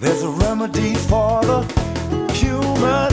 [0.00, 1.62] There's a remedy for the
[2.32, 3.07] human.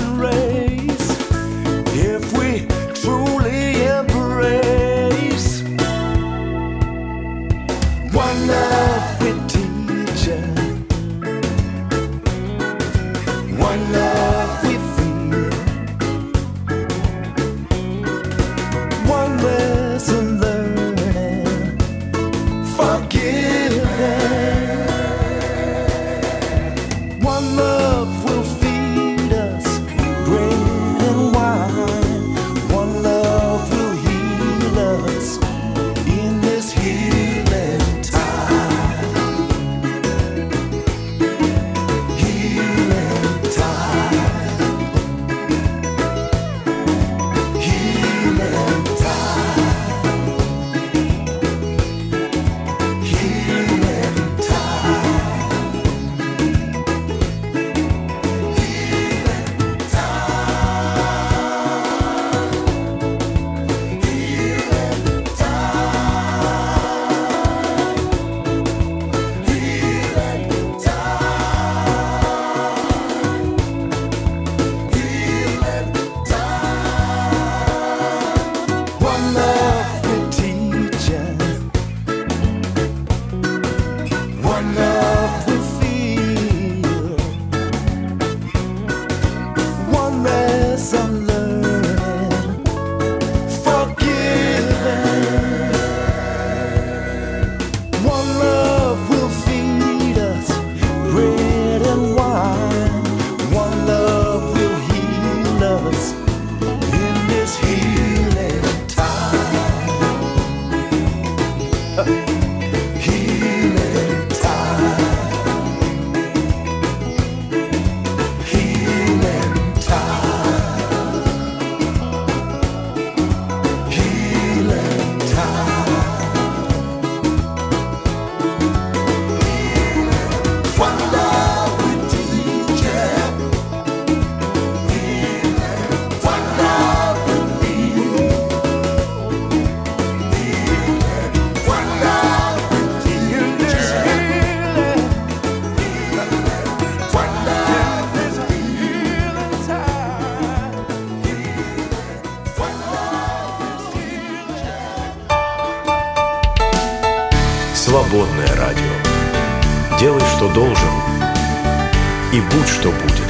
[162.65, 163.24] будь что будет.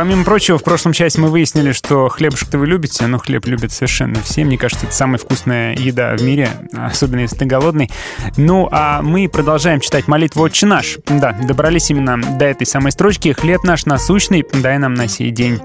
[0.00, 4.22] Помимо прочего, в прошлом части мы выяснили, что хлебушек-то вы любите, но хлеб любят совершенно
[4.22, 4.46] все.
[4.46, 7.90] Мне кажется, это самая вкусная еда в мире, особенно если ты голодный.
[8.38, 10.96] Ну, а мы продолжаем читать молитву «Отче наш».
[11.04, 15.60] Да, добрались именно до этой самой строчки «Хлеб наш насущный, дай нам на сей день».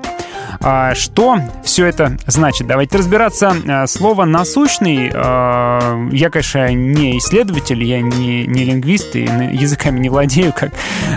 [0.60, 1.15] А, что
[1.64, 2.68] все это значит?
[2.68, 3.56] Давайте разбираться.
[3.68, 10.10] А, Слово «насущный» а, я, конечно, не исследователь, я не, не лингвист и языками не
[10.10, 10.74] владею, как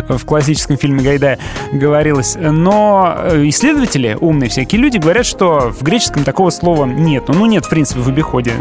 [0.09, 1.39] в классическом фильме Гайдая
[1.73, 2.37] говорилось.
[2.41, 7.25] Но э, исследователи, умные всякие люди, говорят, что в греческом такого слова нет.
[7.29, 8.53] Ну, нет, в принципе, в обиходе.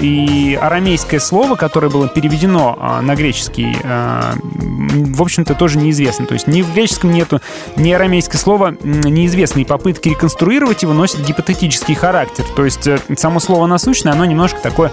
[0.00, 6.26] И арамейское слово, которое было переведено на греческий, в общем-то, тоже неизвестно.
[6.26, 7.40] То есть ни в греческом нету,
[7.76, 9.60] ни арамейское слово неизвестно.
[9.60, 10.51] И попытки реконструировать
[10.82, 12.44] его носят гипотетический характер.
[12.56, 14.92] То есть э, само слово «насущное», оно немножко такое,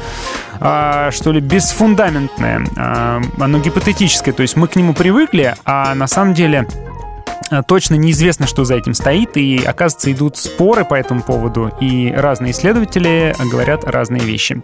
[0.59, 2.65] а, что ли, бесфундаментное.
[2.77, 4.33] А, Оно гипотетическое.
[4.33, 6.67] То есть мы к нему привыкли, а на самом деле
[7.67, 12.51] точно неизвестно, что за этим стоит, и, оказывается, идут споры по этому поводу, и разные
[12.51, 14.61] исследователи говорят разные вещи.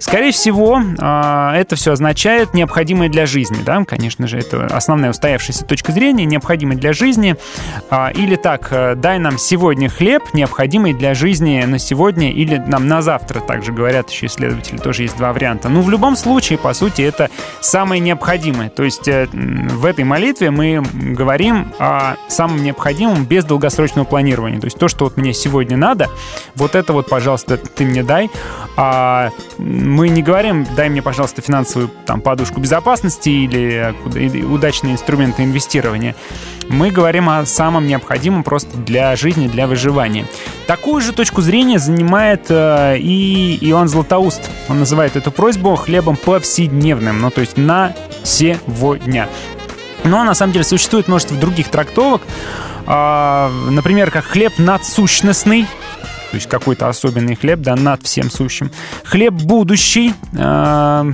[0.00, 5.64] Скорее всего, а, это все означает необходимое для жизни, да, конечно же, это основная устоявшаяся
[5.64, 7.36] точка зрения, необходимое для жизни,
[7.90, 12.86] А, или так, э, дай нам сегодня хлеб, необходимый для жизни на сегодня, или нам
[12.86, 15.68] на завтра, также говорят еще исследователи, тоже есть два варианта.
[15.68, 17.28] Ну, в любом случае, по сути, это
[17.60, 24.04] самое необходимое, то есть э, в этой молитве мы говорим о самом необходимом без долгосрочного
[24.04, 26.08] планирования, то есть то, что вот мне сегодня надо,
[26.54, 28.30] вот это вот, пожалуйста, ты мне дай,
[28.76, 33.94] а мы не говорим, дай мне, пожалуйста, финансовую там, подушку безопасности или
[34.44, 36.14] удачные инструменты инвестирования.
[36.68, 40.26] Мы говорим о самом необходимом просто для жизни, для выживания.
[40.66, 44.48] Такую же точку зрения занимает э, и Иоанн Златоуст.
[44.68, 47.94] Он называет эту просьбу хлебом повседневным, ну то есть на
[48.24, 49.28] сегодня.
[50.04, 52.22] Но на самом деле существует множество других трактовок.
[52.86, 55.66] А, Например, как хлеб надсущностный,
[56.30, 58.70] то есть какой-то особенный хлеб, да, над всем сущим.
[59.04, 61.06] Хлеб будущий, а,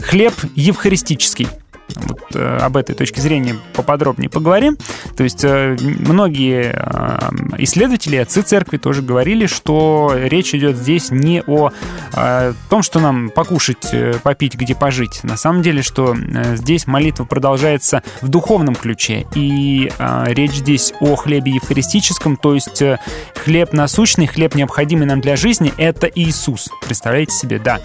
[0.00, 1.48] хлеб евхаристический.
[1.96, 4.76] Вот, э, об этой точке зрения поподробнее поговорим.
[5.16, 7.18] То есть э, многие э,
[7.58, 11.70] исследователи, отцы церкви тоже говорили, что речь идет здесь не о
[12.14, 15.22] э, том, что нам покушать, э, попить, где пожить.
[15.24, 19.26] На самом деле, что э, здесь молитва продолжается в духовном ключе.
[19.34, 22.98] И э, речь здесь о хлебе евхаристическом, то есть э,
[23.34, 26.70] хлеб насущный, хлеб необходимый нам для жизни, это Иисус.
[26.84, 27.80] Представляете себе, да.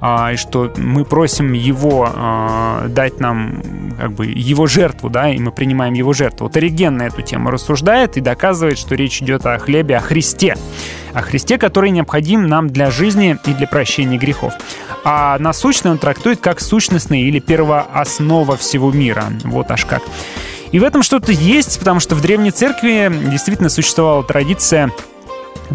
[0.00, 3.43] А, и что мы просим Его а, дать нам
[3.98, 6.46] как бы его жертву, да, и мы принимаем его жертву.
[6.46, 10.56] Вот Ориген на эту тему рассуждает и доказывает, что речь идет о хлебе, о Христе.
[11.12, 14.52] О Христе, который необходим нам для жизни и для прощения грехов.
[15.04, 19.24] А насущный он трактует как сущностный или первооснова всего мира.
[19.44, 20.02] Вот аж как.
[20.72, 24.90] И в этом что-то есть, потому что в Древней Церкви действительно существовала традиция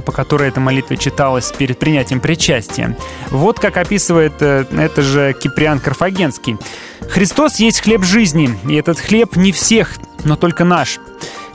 [0.05, 2.97] по которой эта молитва читалась перед принятием причастия.
[3.30, 6.57] Вот как описывает э, это же Киприан Карфагенский.
[7.09, 10.99] «Христос есть хлеб жизни, и этот хлеб не всех, но только наш.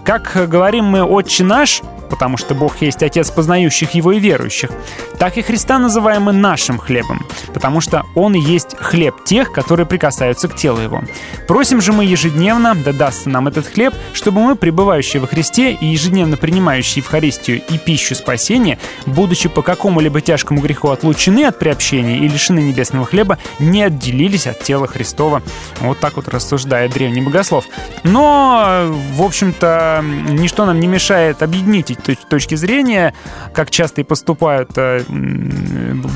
[0.05, 4.71] Как э, говорим мы «Отче наш», потому что Бог есть Отец познающих Его и верующих,
[5.19, 10.49] так и Христа называем мы нашим хлебом, потому что Он есть хлеб тех, которые прикасаются
[10.49, 11.03] к телу Его.
[11.49, 15.87] Просим же мы ежедневно, да дастся нам этот хлеб, чтобы мы, пребывающие во Христе и
[15.87, 22.29] ежедневно принимающие Евхаристию и пищу спасения, будучи по какому-либо тяжкому греху отлучены от приобщения и
[22.29, 25.43] лишены небесного хлеба, не отделились от тела Христова.
[25.81, 27.65] Вот так вот рассуждает древний богослов.
[28.03, 33.15] Но, в общем-то, ничто нам не мешает объединить эти точ- точки зрения,
[33.53, 35.03] как часто и поступают э,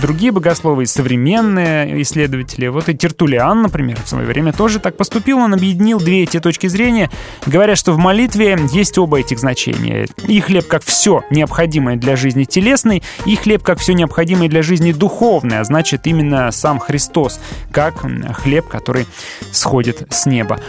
[0.03, 2.69] другие богословы, современные исследователи.
[2.69, 5.39] Вот и Тертулиан, например, в свое время тоже так поступил.
[5.39, 7.11] Он объединил две эти точки зрения,
[7.47, 10.07] говоря, что в молитве есть оба этих значения.
[10.27, 14.93] И хлеб как все необходимое для жизни телесной, и хлеб как все необходимое для жизни
[14.93, 18.05] духовной, а значит именно сам Христос, как
[18.35, 19.07] хлеб, который
[19.53, 20.61] сходит с неба.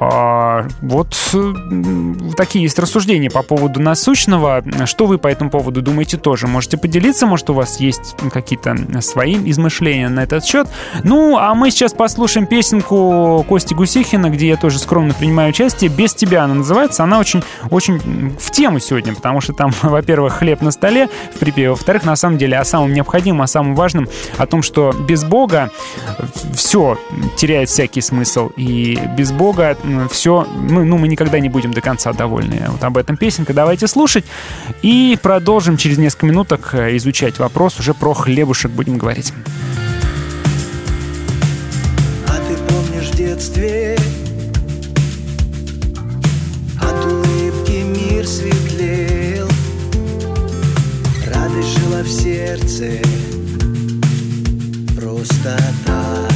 [0.00, 4.62] А, вот м, такие есть рассуждения по поводу насущного.
[4.84, 6.46] Что вы по этому поводу думаете тоже?
[6.46, 10.68] Можете поделиться, может, у вас есть какие-то свои измышления на этот счет.
[11.02, 15.88] Ну, а мы сейчас послушаем песенку Кости Гусихина, где я тоже скромно принимаю участие.
[15.88, 17.04] «Без тебя» она называется.
[17.04, 21.70] Она очень, очень в тему сегодня, потому что там, во-первых, хлеб на столе в припеве,
[21.70, 25.70] во-вторых, на самом деле о самом необходимом, о самом важном, о том, что без Бога
[26.54, 26.98] все
[27.38, 29.74] теряет всякий смысл, и без Бога
[30.10, 32.70] все, мы, ну, мы никогда не будем до конца довольны прикольные.
[32.70, 33.52] Вот об этом песенка.
[33.52, 34.24] Давайте слушать.
[34.82, 37.78] И продолжим через несколько минуток э, изучать вопрос.
[37.78, 39.32] Уже про хлебушек будем говорить.
[42.28, 43.96] А ты помнишь в детстве
[46.80, 49.48] От улыбки мир светлел
[51.32, 52.98] Радость жила в сердце
[54.96, 56.32] Просто так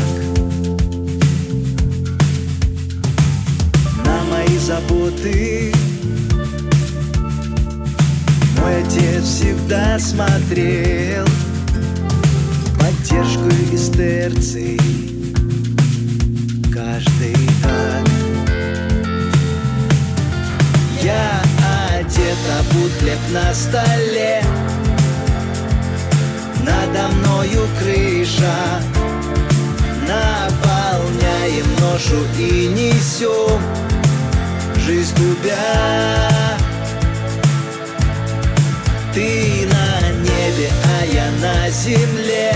[4.67, 5.76] заботы
[8.67, 11.25] мой отец всегда смотрел
[12.81, 14.77] Поддержку из терций
[16.75, 18.11] Каждый акт
[21.01, 21.43] Я
[21.95, 24.43] одет, а будь хлеб на столе.
[26.65, 28.83] Надо мною крыша.
[30.09, 33.61] Наполняем ношу и несем.
[34.85, 36.17] Жизнь губя
[39.17, 42.55] Ты на небе, а я на земле.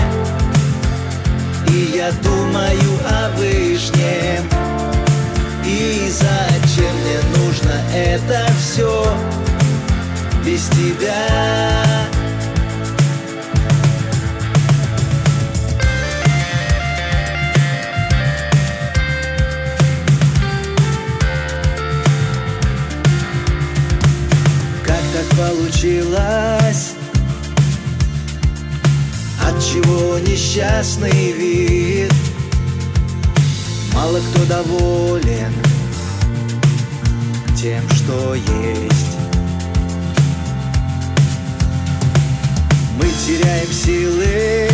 [1.69, 4.47] И я думаю о вышнем
[5.65, 9.11] И зачем мне нужно это все
[10.45, 12.10] Без тебя
[25.35, 26.93] получилось?
[29.41, 32.13] От чего несчастный вид?
[33.93, 35.53] Мало кто доволен
[37.61, 39.17] тем, что есть.
[42.97, 44.69] Мы теряем силы.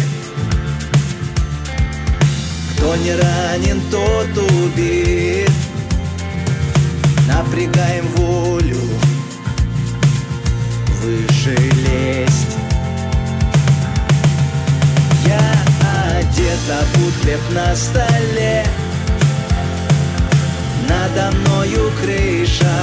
[2.72, 5.52] Кто не ранен, тот убит.
[7.28, 8.87] Напрягаем волю
[11.02, 12.58] выше лезть.
[15.26, 18.66] Я одет, а будь на столе.
[20.90, 22.80] Надо мною крыша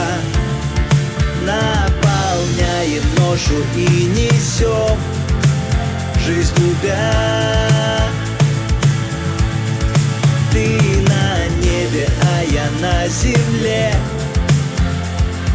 [1.43, 4.99] Наполняем ношу и несем
[6.25, 7.12] Жизнь губя
[10.53, 13.95] Ты на небе, а я на земле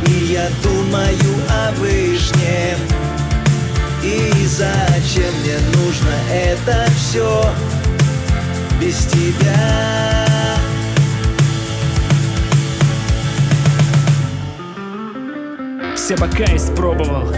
[0.07, 2.77] И я думаю о вышнем
[4.03, 7.43] И зачем мне нужно это все
[8.79, 10.25] Без тебя?
[15.95, 17.31] Все бока испробовал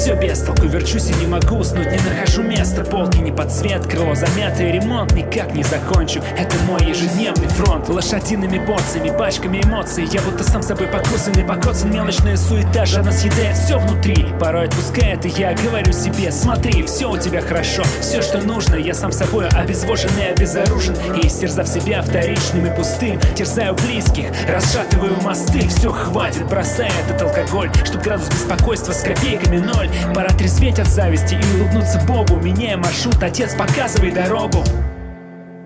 [0.00, 1.92] все без толку, верчусь и не могу уснуть.
[1.92, 6.22] Не нахожу места, полки не под цвет Крыло замятое, ремонт никак не закончу.
[6.38, 10.08] Это мой ежедневный фронт Лошадиными порциями, пачками эмоций.
[10.10, 14.26] Я будто сам собой покусанный, покоцан Мелочная суета, жадно съедает все внутри.
[14.40, 18.94] Порой отпускает, и я говорю себе Смотри, все у тебя хорошо, все, что нужно Я
[18.94, 25.68] сам собой обезвожен и обезоружен И истерзав себя вторичным и пустым Терзаю близких, расшатываю мосты.
[25.68, 31.34] Все, хватит, бросай этот алкоголь Чтоб градус беспокойства с копейками ноль Пора трезветь от зависти
[31.34, 32.36] и улыбнуться Богу.
[32.36, 34.64] Меняя маршрут, отец, показывай дорогу.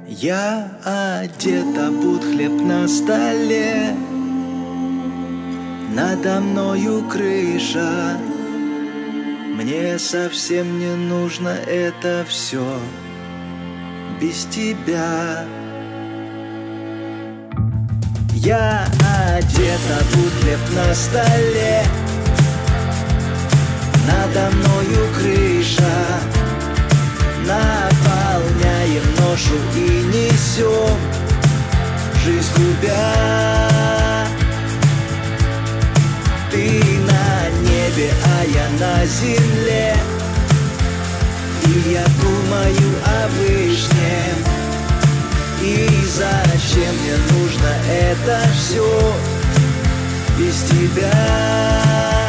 [0.07, 3.95] Я одет, а буд хлеб на столе.
[5.95, 8.19] Надо мною крыша.
[9.55, 12.65] Мне совсем не нужно это все
[14.21, 15.45] Без тебя.
[18.35, 18.87] Я
[19.37, 21.85] одет, а буд хлеб на столе
[24.07, 25.95] Надо мною крыша.
[27.47, 30.99] Наполняем ношу и несем
[32.25, 34.29] Жизнь губя.
[36.51, 39.97] Ты на небе, а я на земле.
[41.67, 44.37] И я думаю о вышнем
[45.63, 49.15] И зачем мне нужно это все
[50.39, 52.24] Без тебя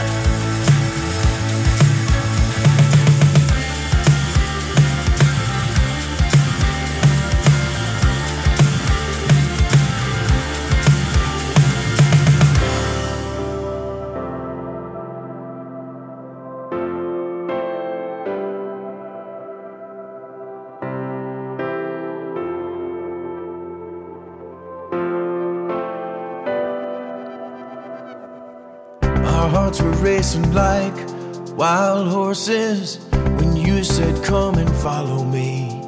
[32.46, 33.00] voices
[33.39, 35.82] when you said, Come and follow me.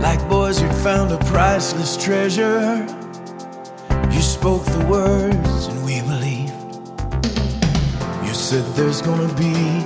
[0.00, 2.86] Like boys who'd found a priceless treasure,
[4.10, 6.52] you spoke the words and we believed.
[8.24, 9.84] You said, There's gonna be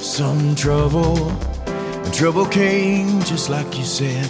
[0.00, 1.30] some trouble.
[1.68, 4.28] And trouble came just like you said.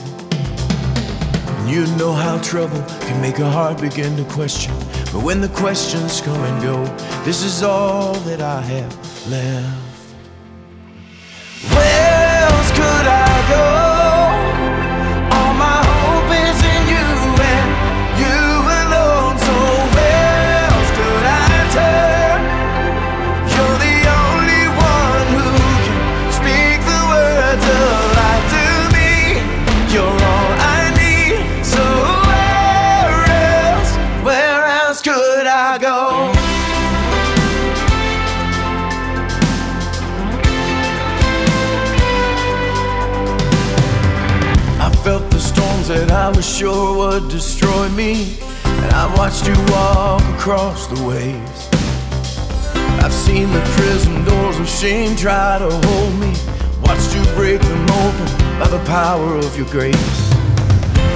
[1.59, 4.75] And you know how trouble can make a heart begin to question.
[5.13, 6.85] But when the questions come and go,
[7.25, 9.88] this is all that I have left.
[46.59, 48.37] sure would destroy me.
[48.65, 51.69] And I watched you walk across the waves.
[53.01, 56.35] I've seen the prison doors of shame try to hold me.
[56.83, 58.29] Watched you break them open
[58.59, 60.21] by the power of your grace.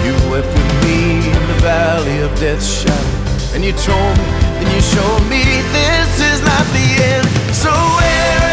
[0.04, 3.54] You wept with me in the valley of death's shadow.
[3.54, 4.28] And you told me,
[4.62, 5.42] and you showed me
[5.74, 7.26] this is not the end.
[7.52, 8.51] So where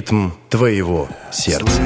[0.00, 1.82] ритм твоего сердца.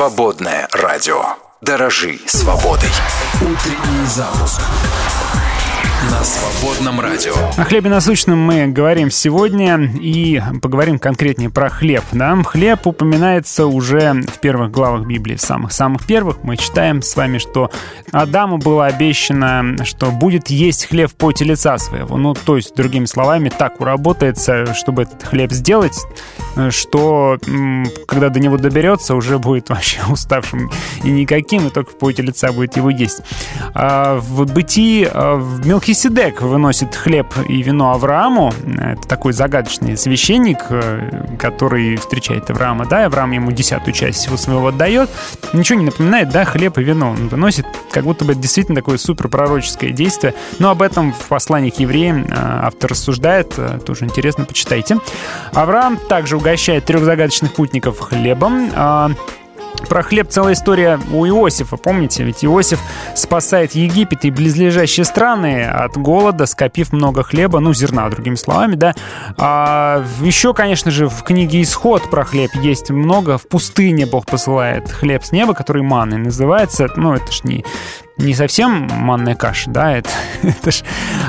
[0.00, 1.22] Свободное радио.
[1.60, 2.88] Дорожи свободой.
[3.42, 4.62] Утренний запуск
[6.08, 7.34] на свободном радио.
[7.58, 12.02] О хлебе насущном мы говорим сегодня и поговорим конкретнее про хлеб.
[12.12, 12.42] Да?
[12.42, 16.42] Хлеб упоминается уже в первых главах Библии, в самых-самых первых.
[16.42, 17.70] Мы читаем с вами, что
[18.12, 22.16] Адаму было обещано, что будет есть хлеб в поте лица своего.
[22.16, 25.98] Ну, то есть, другими словами, так уработается, чтобы этот хлеб сделать,
[26.70, 27.38] что
[28.06, 30.70] когда до него доберется, уже будет вообще уставшим
[31.04, 33.20] и никаким, и только в поте лица будет его есть.
[33.74, 38.52] А в бытии а, в Мелхиседек выносит хлеб и вино Аврааму.
[38.78, 44.36] Это такой загадочный священник, э, который встречает Авраама, да, и Авраам ему десятую часть всего
[44.36, 45.10] своего отдает.
[45.52, 48.98] Ничего не напоминает, да, хлеб и вино он выносит, как будто бы это действительно такое
[48.98, 50.34] супер пророческое действие.
[50.60, 54.98] Но об этом в послании к евреям э, автор рассуждает, э, тоже интересно, почитайте.
[55.52, 58.70] Авраам также угощает трех загадочных путников хлебом.
[59.88, 62.22] Про хлеб целая история у Иосифа, помните?
[62.22, 62.80] Ведь Иосиф
[63.14, 68.94] спасает Египет и близлежащие страны от голода, скопив много хлеба, ну, зерна, другими словами, да.
[69.36, 73.38] А еще, конечно же, в книге «Исход» про хлеб есть много.
[73.38, 76.88] В пустыне Бог посылает хлеб с неба, который манной называется.
[76.96, 77.64] Ну, это ж не
[78.16, 80.10] не совсем манная каша, да, это,
[80.42, 80.82] это ж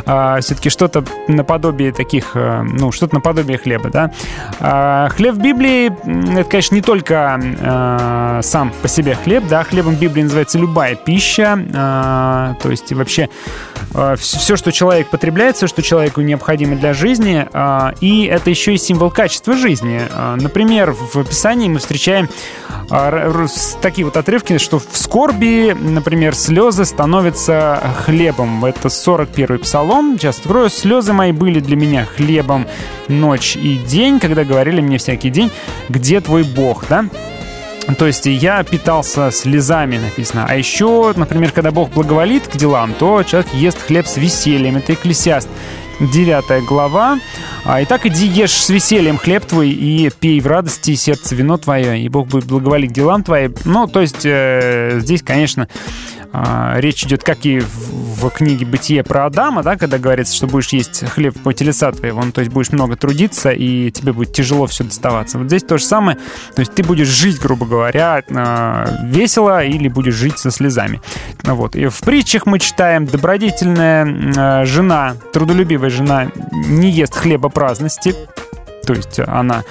[0.06, 4.12] а, все-таки что-то наподобие таких, а, ну, что-то наподобие хлеба, да.
[4.60, 5.92] А, хлеб в Библии,
[6.40, 11.60] это, конечно, не только а, сам по себе хлеб, да, хлебом Библии называется любая пища,
[11.74, 13.30] а, то есть вообще
[14.18, 18.78] все, что человек потребляет, все, что человеку необходимо для жизни, а, и это еще и
[18.78, 20.02] символ качества жизни.
[20.12, 22.30] А, Например, в Писании мы встречаем
[22.90, 23.48] а,
[23.82, 28.64] такие вот отрывки, что в скорби, например, слезы становятся хлебом.
[28.66, 30.18] Это 41-й псалом.
[30.18, 30.70] Сейчас открою.
[30.70, 32.68] «Слезы мои были для меня хлебом
[33.08, 35.52] ночь и день, когда говорили мне всякий день,
[35.90, 37.06] где твой Бог?» Да?
[37.98, 40.46] То есть я питался слезами, написано.
[40.48, 44.78] А еще, например, когда Бог благоволит к делам, то человек ест хлеб с весельем.
[44.78, 45.50] Это Экклесиаст,
[46.00, 47.20] 9 глава.
[47.64, 52.02] А, «Итак, иди ешь с весельем хлеб твой и пей в радости сердце вино твое,
[52.02, 53.54] и Бог будет благоволить делам твоим».
[53.66, 55.68] Ну, то есть э, здесь, конечно,
[56.34, 60.70] речь идет, как и в, в книге «Бытие» про Адама, да, когда говорится, что будешь
[60.70, 64.84] есть хлеб по телеса твоего, то есть будешь много трудиться, и тебе будет тяжело все
[64.84, 65.38] доставаться.
[65.38, 66.18] Вот здесь то же самое,
[66.56, 71.02] то есть ты будешь жить, грубо говоря, а, весело или будешь жить со слезами.
[71.44, 71.76] Вот.
[71.76, 78.16] И в притчах мы читаем, добродетельная а, жена, трудолюбивая жена не ест хлеба праздности,
[78.86, 79.64] то есть она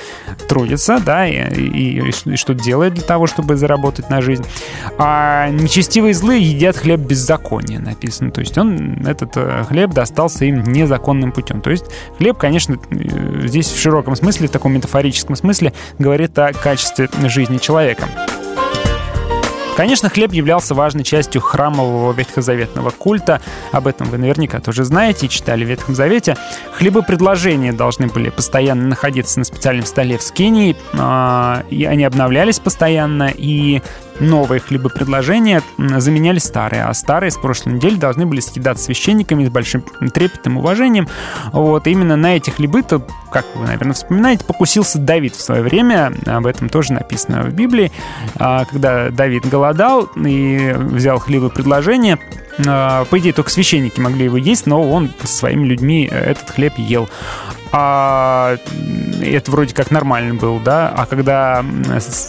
[0.49, 4.45] трудится, да, и, и- и что делает для того, чтобы заработать на жизнь.
[4.99, 8.31] А нечестивые злые едят хлеб беззакония, написано.
[8.31, 11.61] То есть он, этот э, хлеб достался им незаконным путем.
[11.61, 11.85] То есть
[12.19, 17.59] хлеб, конечно, э, здесь в широком смысле, в таком метафорическом смысле, говорит о качестве жизни
[17.59, 18.09] человека.
[19.81, 23.41] Конечно, хлеб являлся важной частью храмового ветхозаветного культа.
[23.73, 26.37] Об этом вы наверняка тоже знаете и читали в Ветхом Завете.
[26.75, 33.33] Хлебопредложения должны были постоянно находиться на специальном столе в Скинии, а, и они обновлялись постоянно,
[33.35, 33.81] и
[34.21, 39.83] новые хлебопредложения заменяли старые, а старые с прошлой недели должны были съедаться священниками с большим
[40.13, 41.09] трепетом и уважением.
[41.53, 46.47] Вот, именно на эти хлебы-то, как вы, наверное, вспоминаете, покусился Давид в свое время, об
[46.47, 47.91] этом тоже написано в Библии,
[48.37, 52.19] А, когда Давид голодал и взял хлебопредложение,
[52.67, 56.75] а, по идее, только священники могли его есть, но он со своими людьми этот хлеб
[56.79, 57.09] ел.
[57.73, 58.57] А
[59.23, 60.93] это вроде как нормально было, да?
[60.97, 61.65] А когда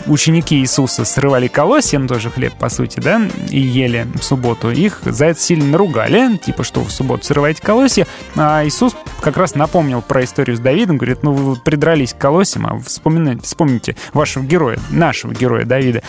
[0.05, 4.99] ученики Иисуса срывали колосья, ну тоже хлеб, по сути, да, и ели в субботу, их
[5.03, 8.05] за это сильно наругали, типа, что в субботу срываете колосья,
[8.35, 12.68] а Иисус как раз напомнил про историю с Давидом, говорит, ну вы придрались к колосьям,
[12.68, 16.03] а вспоминайте, вспомните вашего героя, нашего героя Давида,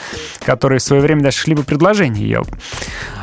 [0.44, 2.46] который в свое время даже хлебопредложение ел.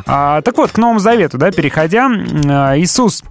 [0.06, 3.24] А, так вот, к Новому Завету, да, переходя, а, Иисус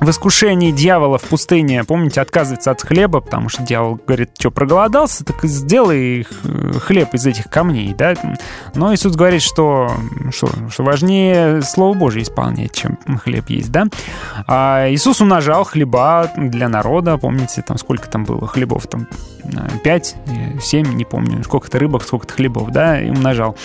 [0.00, 5.24] в искушении дьявола в пустыне, помните, отказывается от хлеба, потому что дьявол говорит, что проголодался,
[5.24, 8.14] так и сделай х- хлеб из этих камней, да.
[8.74, 9.90] Но Иисус говорит, что,
[10.32, 13.84] что, что важнее Слово Божье исполнять, чем хлеб есть, да.
[14.46, 19.06] А Иисус умножал хлеба для народа, помните, там сколько там было хлебов, там
[19.84, 20.16] 5,
[20.60, 23.56] 7, не помню, сколько-то рыбок, сколько-то хлебов, да, и умножал.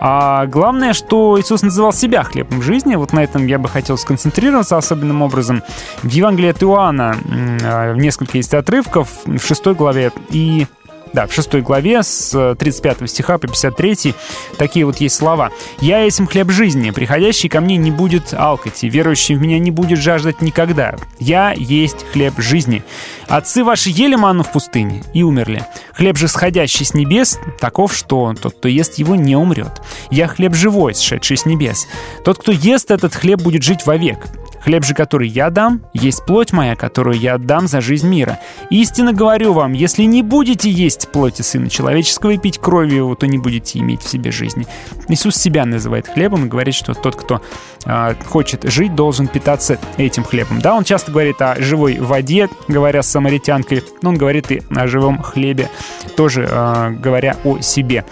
[0.00, 4.76] А главное, что Иисус называл себя хлебом жизни, вот на этом я бы хотел сконцентрироваться
[4.78, 5.62] особенным образом.
[6.02, 7.16] В Евангелии от Иоанна
[7.64, 10.66] а, несколько есть отрывков в 6 главе и
[11.12, 14.14] Да, в 6 главе с э, 35 стиха по 53
[14.58, 15.50] такие вот есть слова.
[15.80, 19.70] «Я есть хлеб жизни, приходящий ко мне не будет алкать, и верующий в меня не
[19.70, 20.96] будет жаждать никогда.
[21.18, 22.82] Я есть хлеб жизни.
[23.28, 25.64] Отцы ваши ели ману в пустыне и умерли.
[25.94, 29.80] Хлеб же, сходящий с небес, таков, что тот, кто ест его, не умрет.
[30.10, 31.88] Я хлеб живой, сшедший с небес.
[32.24, 34.18] Тот, кто ест этот хлеб, будет жить вовек.
[34.66, 38.40] Хлеб же, который я дам, есть плоть моя, которую я отдам за жизнь мира.
[38.68, 43.28] Истинно говорю вам, если не будете есть плоти Сына Человеческого и пить кровью его, то
[43.28, 44.66] не будете иметь в себе жизни.
[45.06, 47.40] Иисус себя называет хлебом и говорит, что тот, кто
[47.84, 50.60] а, хочет жить, должен питаться этим хлебом.
[50.60, 54.88] Да, он часто говорит о живой воде, говоря с самаритянкой, но он говорит и о
[54.88, 55.70] живом хлебе,
[56.16, 58.04] тоже а, говоря о себе.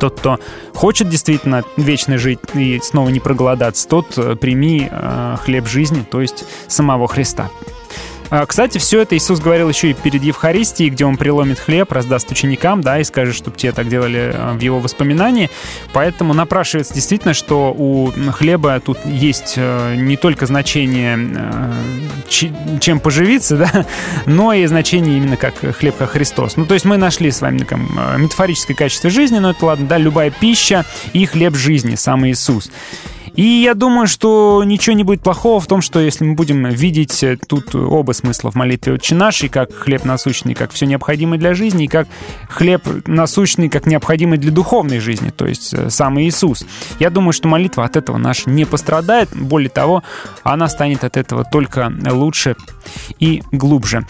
[0.00, 0.38] Тот, кто
[0.74, 6.20] хочет действительно вечно жить и снова не проголодаться, тот э, прими э, хлеб жизни, то
[6.20, 7.50] есть самого Христа.
[8.30, 12.30] А, Кстати, все это Иисус говорил еще и перед Евхаристией, где Он преломит хлеб, раздаст
[12.30, 15.50] ученикам, да, и скажет, чтобы те так делали э, в Его воспоминании.
[15.92, 23.56] Поэтому напрашивается действительно, что у хлеба тут есть э, не только значение, э, чем поживиться,
[23.72, 23.86] да,
[24.26, 26.56] но и значение именно как хлеб, как Христос.
[26.56, 29.86] Ну, то есть мы нашли с вами такое, э, метафорическое качество жизни, но это ладно,
[29.86, 32.70] да, любая пища и хлеб жизни, сам Иисус.
[33.38, 37.22] И я думаю, что ничего не будет плохого в том, что если мы будем видеть
[37.22, 41.38] э, тут оба смысла в молитве «Отче наш», и как хлеб насущный, как все необходимое
[41.38, 42.08] для жизни, и как
[42.48, 46.66] хлеб насущный, как необходимый для духовной жизни, то есть э, сам Иисус.
[46.98, 49.28] Я думаю, что молитва от этого наша не пострадает.
[49.32, 50.02] Более того,
[50.42, 52.56] она станет от этого только лучше
[53.20, 54.04] и глубже.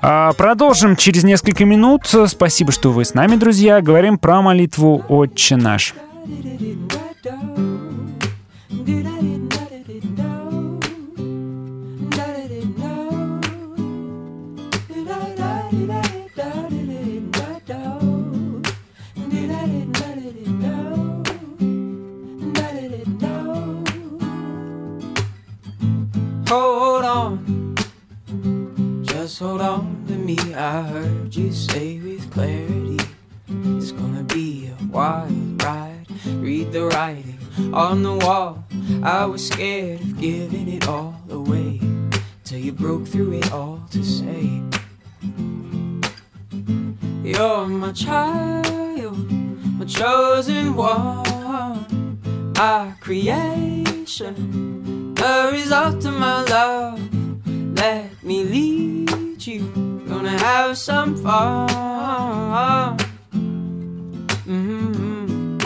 [0.00, 2.10] А, Продолжим через несколько минут.
[2.28, 3.82] Спасибо, что вы с нами, друзья.
[3.82, 5.92] Говорим про молитву «Отче наш».
[26.50, 27.76] Hold on,
[29.04, 30.36] just hold on to me.
[30.52, 32.98] I heard you say with clarity,
[33.76, 36.06] it's gonna be a wild ride.
[36.26, 37.38] Read the writing
[37.72, 38.64] on the wall.
[39.04, 41.80] I was scared of giving it all away
[42.42, 44.60] till you broke through it all to say,
[47.22, 49.30] You're my child,
[49.78, 52.18] my chosen one,
[52.56, 56.98] my creation, the result my love.
[57.76, 59.60] Let me lead you,
[60.08, 62.96] gonna have some fun.
[64.46, 65.60] Mhm.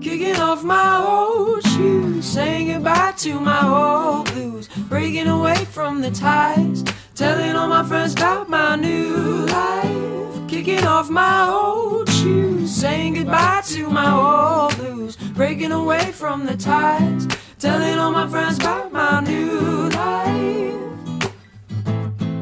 [0.00, 6.10] Kicking off my old shoes, saying goodbye to my old blues, breaking away from the
[6.10, 6.82] ties,
[7.14, 10.48] telling all my friends about my new life.
[10.48, 16.56] Kicking off my old shoes, saying goodbye to my old blues, breaking away from the
[16.56, 17.26] ties,
[17.64, 21.20] telling all my friends about my new life.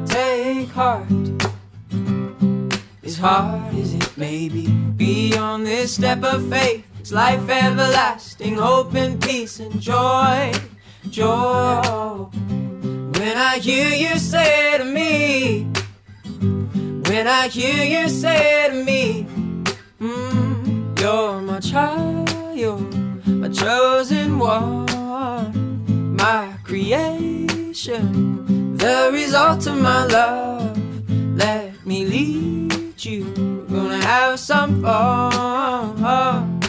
[0.05, 1.07] Take heart,
[3.05, 4.67] as hard as it may be,
[4.97, 6.85] be on this step of faith.
[6.99, 10.53] It's life everlasting, hope and peace and joy,
[11.09, 12.27] joy.
[13.19, 15.69] When I hear you say to me,
[17.09, 19.29] when I hear you say to me,
[20.01, 22.81] mm, you're my child, you're
[23.27, 24.92] my chosen one,
[26.23, 28.05] my creation,
[28.77, 30.79] the result of my love.
[31.37, 33.25] Let me lead you,
[33.71, 36.61] gonna have some fun.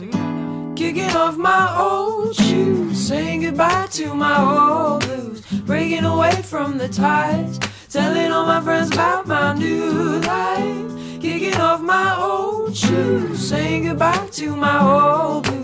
[0.00, 0.74] Mm-hmm.
[0.74, 6.88] Kicking off my old shoes, saying goodbye to my old blues, breaking away from the
[6.88, 11.20] ties, telling all my friends about my new life.
[11.20, 15.57] Kicking off my old shoes, saying goodbye to my old blues,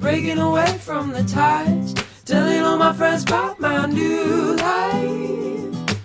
[0.00, 1.94] breaking away from the ties,
[2.24, 5.96] telling all my friends about my new life.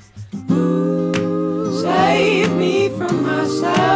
[0.51, 3.94] Ooh, save me from myself.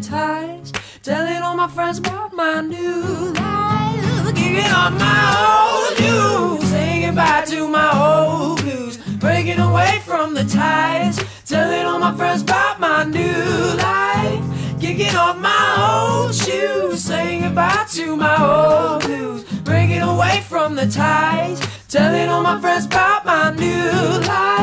[0.00, 4.34] Ties, telling all my friends about my new life.
[4.34, 10.44] Kicking off my old shoes, saying goodbye to my old blues, breaking away from the
[10.44, 14.44] ties, telling all my friends about my new life.
[14.80, 17.02] Kicking off my old shoes.
[17.02, 19.44] Saying goodbye to my old blues.
[19.64, 21.60] Breaking away from the ties.
[21.88, 24.56] Telling all my friends about my new life.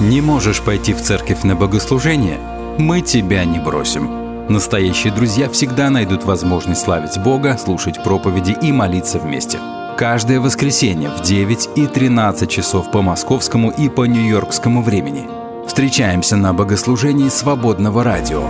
[0.00, 2.38] Не можешь пойти в церковь на богослужение?
[2.78, 4.48] Мы тебя не бросим.
[4.48, 9.58] Настоящие друзья всегда найдут возможность славить Бога, слушать проповеди и молиться вместе.
[9.96, 15.28] Каждое воскресенье в 9 и 13 часов по московскому и по нью-йоркскому времени.
[15.66, 18.42] Встречаемся на богослужении свободного радио.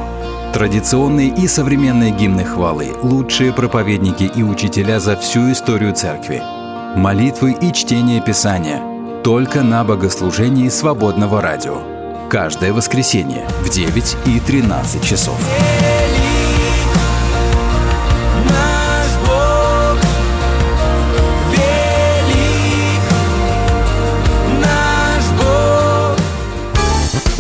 [0.53, 6.43] Традиционные и современные гимны хвалы, лучшие проповедники и учителя за всю историю церкви.
[6.97, 8.83] Молитвы и чтение Писания.
[9.23, 11.79] Только на богослужении свободного радио.
[12.29, 15.39] Каждое воскресенье в 9 и 13 часов.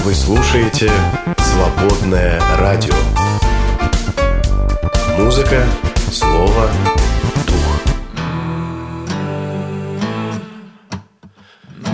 [0.02, 0.90] Вы слушаете
[1.36, 2.94] «Свободное радио».
[5.18, 5.62] Музыка,
[6.10, 6.70] слово,
[7.46, 7.80] дух.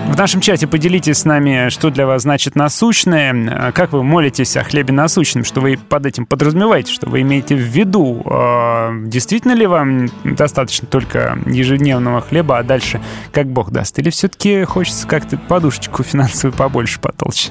[0.06, 4.62] В нашем чате поделитесь с нами, что для вас значит насущное, как вы молитесь о
[4.62, 8.22] хлебе насущном, что вы под этим подразумеваете, что вы имеете в виду.
[8.24, 13.02] Э, Действительно ли вам достаточно только ежедневного хлеба, а дальше
[13.32, 13.98] как Бог даст?
[13.98, 17.50] Или все-таки хочется как-то подушечку финансовую побольше потолчь?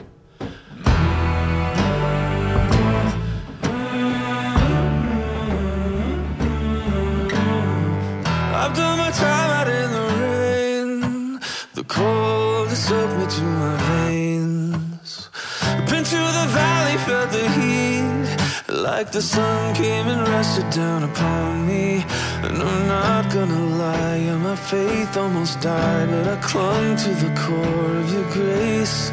[18.97, 22.05] Like the sun came and rested down upon me.
[22.45, 26.09] And I'm not gonna lie, yeah, my faith almost died.
[26.09, 29.11] But I clung to the core of your grace.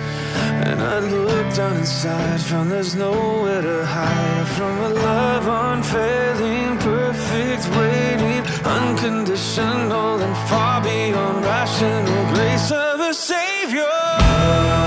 [0.69, 7.65] And I looked down inside, found there's nowhere to hide from a love unfailing, perfect,
[7.77, 14.82] waiting, unconditional, and far beyond rational grace of a Savior.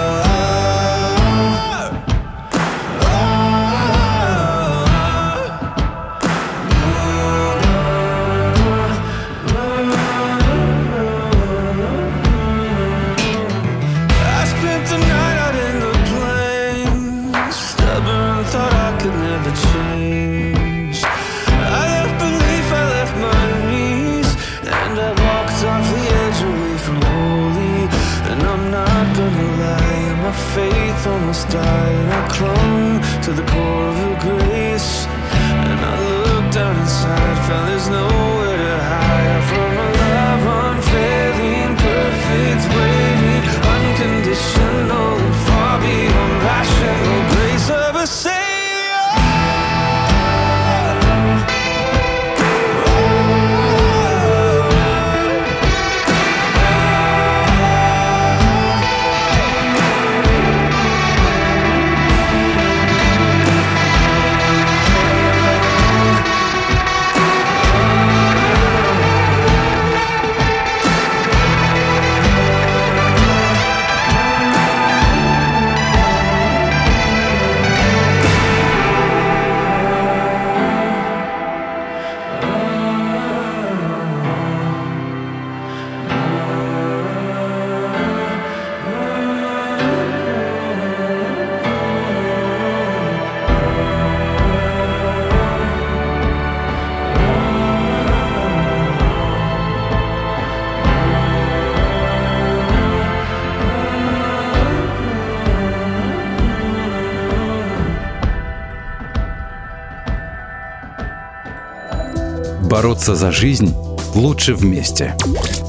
[113.05, 113.75] Бороться за жизнь
[114.15, 115.15] лучше вместе.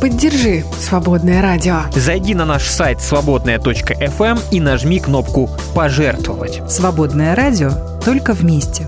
[0.01, 1.81] Поддержи «Свободное радио».
[1.95, 6.63] Зайди на наш сайт свободная.фм и нажми кнопку «Пожертвовать».
[6.67, 7.73] Свободное радио
[8.03, 8.87] только вместе.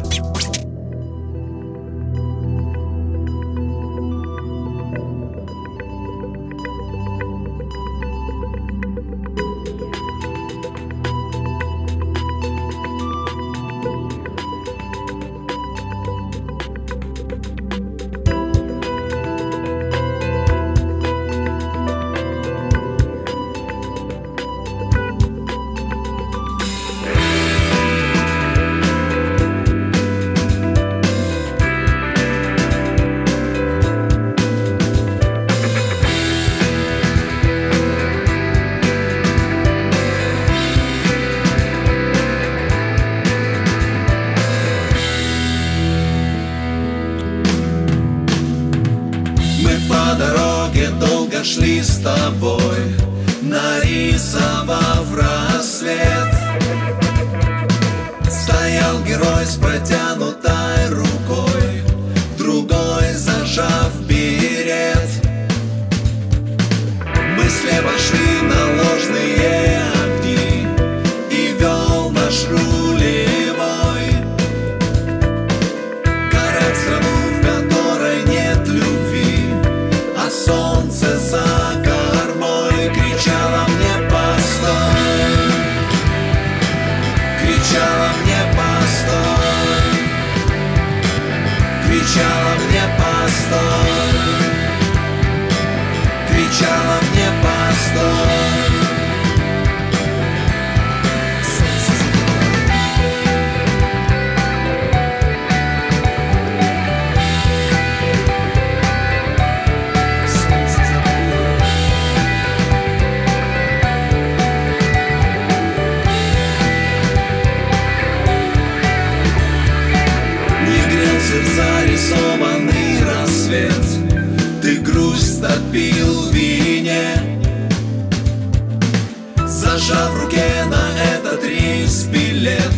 [132.18, 132.72] Билет.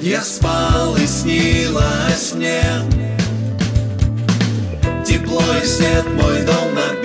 [0.00, 2.62] Я спал и снилось мне.
[5.04, 6.95] Тепло и свет, мой дом на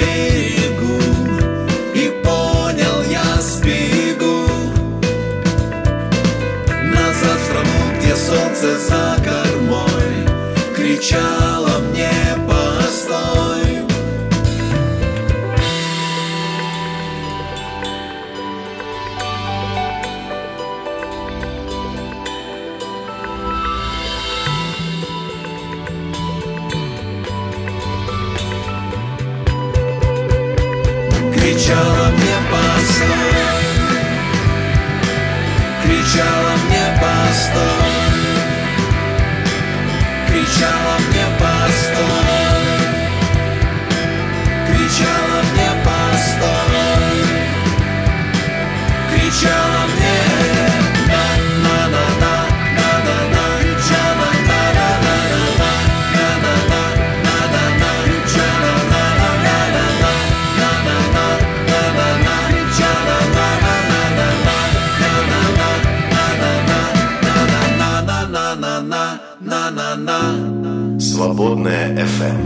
[71.21, 72.39] Свободная FM.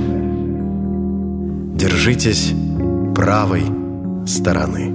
[1.77, 2.53] Держитесь
[3.15, 3.64] правой
[4.27, 4.89] стороны.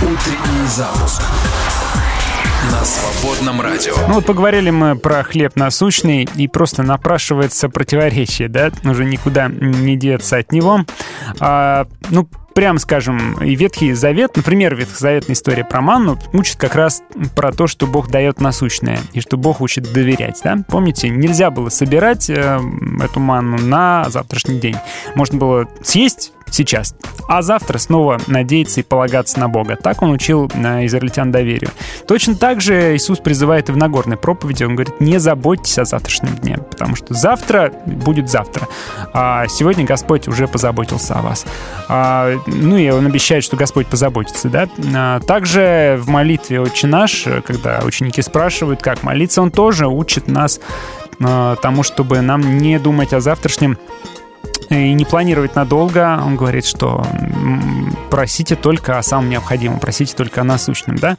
[0.00, 1.20] Утренний запуск
[2.70, 3.92] на свободном радио.
[4.08, 9.96] Ну вот поговорили мы про хлеб насущный, и просто напрашивается противоречие, да, уже никуда не
[9.96, 10.86] деться от него.
[11.40, 17.02] А, ну, прям скажем, и Ветхий Завет, например, Ветхозаветная история про манну учит как раз
[17.34, 20.58] про то, что Бог дает насущное, и что Бог учит доверять, да?
[20.68, 22.60] Помните, нельзя было собирать э,
[23.02, 24.76] эту манну на завтрашний день.
[25.14, 26.94] Можно было съесть сейчас,
[27.28, 29.76] а завтра снова надеяться и полагаться на Бога.
[29.76, 31.70] Так он учил э, израильтян доверию.
[32.06, 34.64] Точно так же Иисус призывает и в Нагорной проповеди.
[34.64, 38.68] Он говорит, не заботьтесь о завтрашнем дне, потому что завтра будет завтра.
[39.12, 41.46] А сегодня Господь уже позаботился о вас.
[41.88, 44.68] А, ну и он обещает, что Господь позаботится, да.
[44.94, 50.60] А, также в молитве «Отче наш», когда ученики спрашивают, как молиться, он тоже учит нас
[51.20, 53.78] а, тому, чтобы нам не думать о завтрашнем
[54.70, 56.20] и не планировать надолго.
[56.24, 57.06] Он говорит, что
[58.10, 61.16] просите только о самом необходимом, просите только о насущном, да.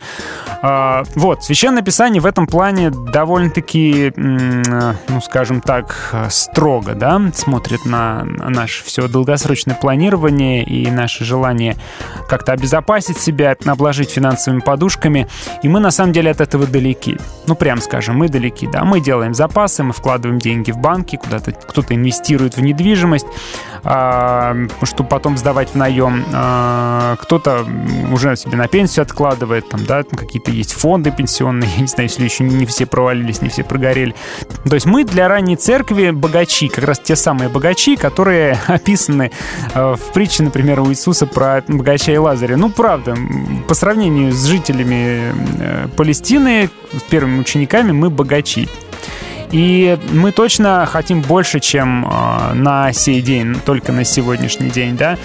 [0.62, 8.24] А, вот, Священное Писание в этом плане довольно-таки, ну, скажем так, строго, да, смотрит на
[8.24, 11.76] наше все долгосрочное планирование и наше желание
[12.28, 15.28] как-то обезопасить себя, обложить финансовыми подушками.
[15.64, 17.18] И мы, на самом деле, от этого далеки.
[17.48, 18.84] Ну, прям скажем, мы далеки, да.
[18.84, 23.28] Мы делаем запасы, мы вкладываем деньги в банки, куда-то кто-то инвестирует в недвижимость,
[23.84, 26.24] чтобы потом сдавать в наем.
[26.32, 27.66] А, кто-то
[28.12, 32.24] уже себе на пенсию откладывает, там, да, какие-то есть фонды пенсионные, я не знаю, если
[32.24, 34.16] еще не все провалились, не все прогорели.
[34.64, 39.32] То есть мы для ранней церкви богачи, как раз те самые богачи, которые описаны
[39.74, 42.56] э, в притче, например, у Иисуса про богача и Лазаря.
[42.56, 43.18] Ну, правда,
[43.68, 48.70] по сравнению с жителями э, Палестины, с первыми учениками, мы богачи.
[49.54, 55.20] И мы точно хотим больше, чем э, на сей день, только на сегодняшний день, да.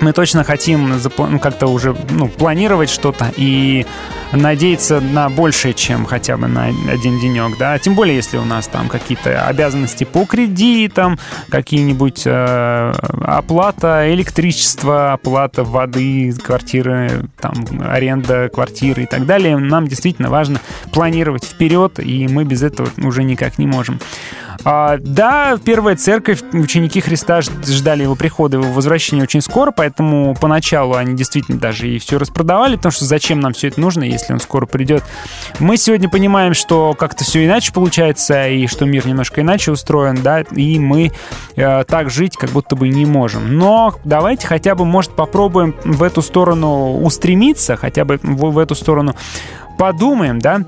[0.00, 3.86] Мы точно хотим ну, как-то уже ну, планировать что-то и
[4.32, 8.66] надеяться на большее, чем хотя бы на один денек, да, тем более, если у нас
[8.66, 11.18] там какие-то обязанности по кредитам,
[11.48, 12.92] какие-нибудь э,
[13.22, 17.54] оплата электричества, оплата воды, квартиры, там,
[17.88, 20.60] аренда квартиры и так далее, нам действительно важно
[20.92, 24.00] планировать вперед, и мы без этого уже никак не можем.
[24.68, 30.96] А, да, первая церковь, ученики Христа ждали его прихода, его возвращения очень скоро, поэтому поначалу
[30.96, 34.40] они действительно даже и все распродавали, потому что зачем нам все это нужно, если он
[34.40, 35.04] скоро придет.
[35.60, 40.40] Мы сегодня понимаем, что как-то все иначе получается, и что мир немножко иначе устроен, да,
[40.40, 41.12] и мы
[41.54, 43.56] э, так жить как будто бы не можем.
[43.58, 48.74] Но давайте хотя бы, может, попробуем в эту сторону устремиться, хотя бы в, в эту
[48.74, 49.14] сторону
[49.78, 50.62] подумаем, да.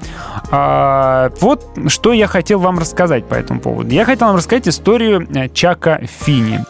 [0.50, 3.90] А, вот что я хотел вам рассказать по этому поводу.
[3.90, 6.64] Я хотел вам рассказать историю э, Чака Фини.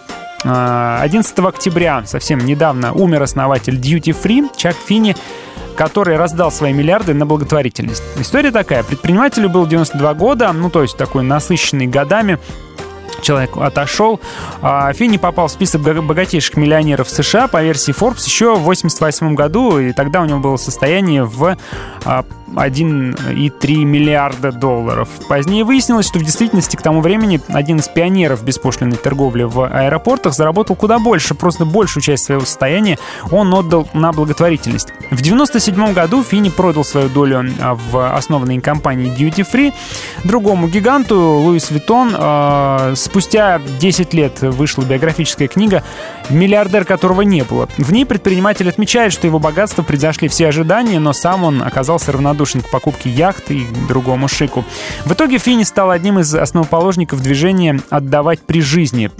[0.44, 5.16] А, 11 октября, совсем недавно, умер основатель Duty Free Чак Фини,
[5.76, 8.02] который раздал свои миллиарды на благотворительность.
[8.18, 8.82] История такая.
[8.82, 12.38] Предпринимателю было 92 года, ну, то есть такой насыщенный годами,
[13.22, 14.20] человек отошел.
[14.62, 19.34] А, Финни попал в список бога- богатейших миллионеров США по версии Forbes еще в 1988
[19.34, 21.56] году, и тогда у него было состояние в
[22.04, 25.08] а, 1,3 миллиарда долларов.
[25.28, 30.34] Позднее выяснилось, что в действительности к тому времени один из пионеров беспошлиной торговли в аэропортах
[30.34, 32.98] заработал куда больше, просто большую часть своего состояния
[33.30, 34.88] он отдал на благотворительность.
[35.10, 39.72] В 1997 году Финни продал свою долю а, в основанной компании Duty Free
[40.24, 42.14] другому гиганту Луис Виттон.
[42.14, 45.82] А, Спустя 10 лет вышла биографическая книга
[46.30, 47.68] «Миллиардер, которого не было».
[47.78, 52.62] В ней предприниматель отмечает, что его богатство превзошли все ожидания, но сам он оказался равнодушен
[52.62, 54.64] к покупке яхты и другому шику.
[55.04, 59.10] В итоге Финни стал одним из основоположников движения «отдавать при жизни».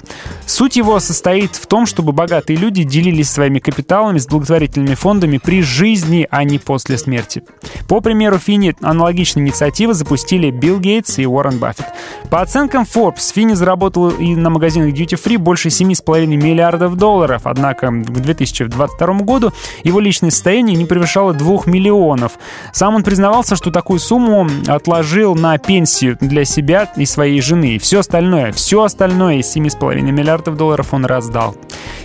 [0.47, 5.63] Суть его состоит в том, чтобы богатые люди делились своими капиталами с благотворительными фондами при
[5.63, 7.43] жизни, а не после смерти.
[7.89, 11.87] По примеру Финни аналогичные инициативы запустили Билл Гейтс и Уоррен Баффет.
[12.31, 17.89] По оценкам Forbes, Финни заработал и на магазинах Duty Free больше 7,5 миллиардов долларов, однако
[17.89, 19.53] к 2022 году
[19.85, 22.39] его личное состояние не превышало 2 миллионов.
[22.73, 27.79] Сам он признавался, что такую сумму отложил на пенсию для себя и своей жены.
[27.79, 31.57] Все остальное, все остальное из 7,5 миллиардов долларов он раздал.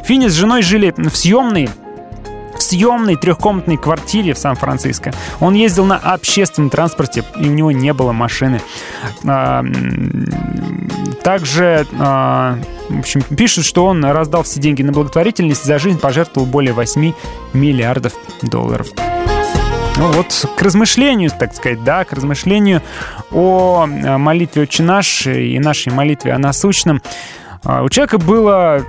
[0.05, 1.69] Финни с женой жили в съемной
[2.55, 5.11] в съемной трехкомнатной квартире в Сан-Франциско.
[5.41, 8.61] Он ездил на общественном транспорте, и у него не было машины.
[9.25, 9.61] А,
[11.21, 12.57] Также, а,
[12.87, 17.11] в общем, пишут, что он раздал все деньги на благотворительность, за жизнь пожертвовал более 8
[17.51, 18.87] миллиардов долларов.
[19.97, 22.81] Ну вот к размышлению, так сказать, да, к размышлению
[23.31, 27.01] о э, молитве «Отче наш» и нашей молитве о насущном.
[27.63, 28.81] А, У человека была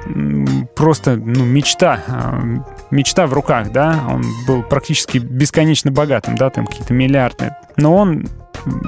[0.75, 2.43] просто ну, мечта, а,
[2.91, 8.27] мечта в руках, да, он был практически бесконечно богатым, да, там какие-то миллиарды, но он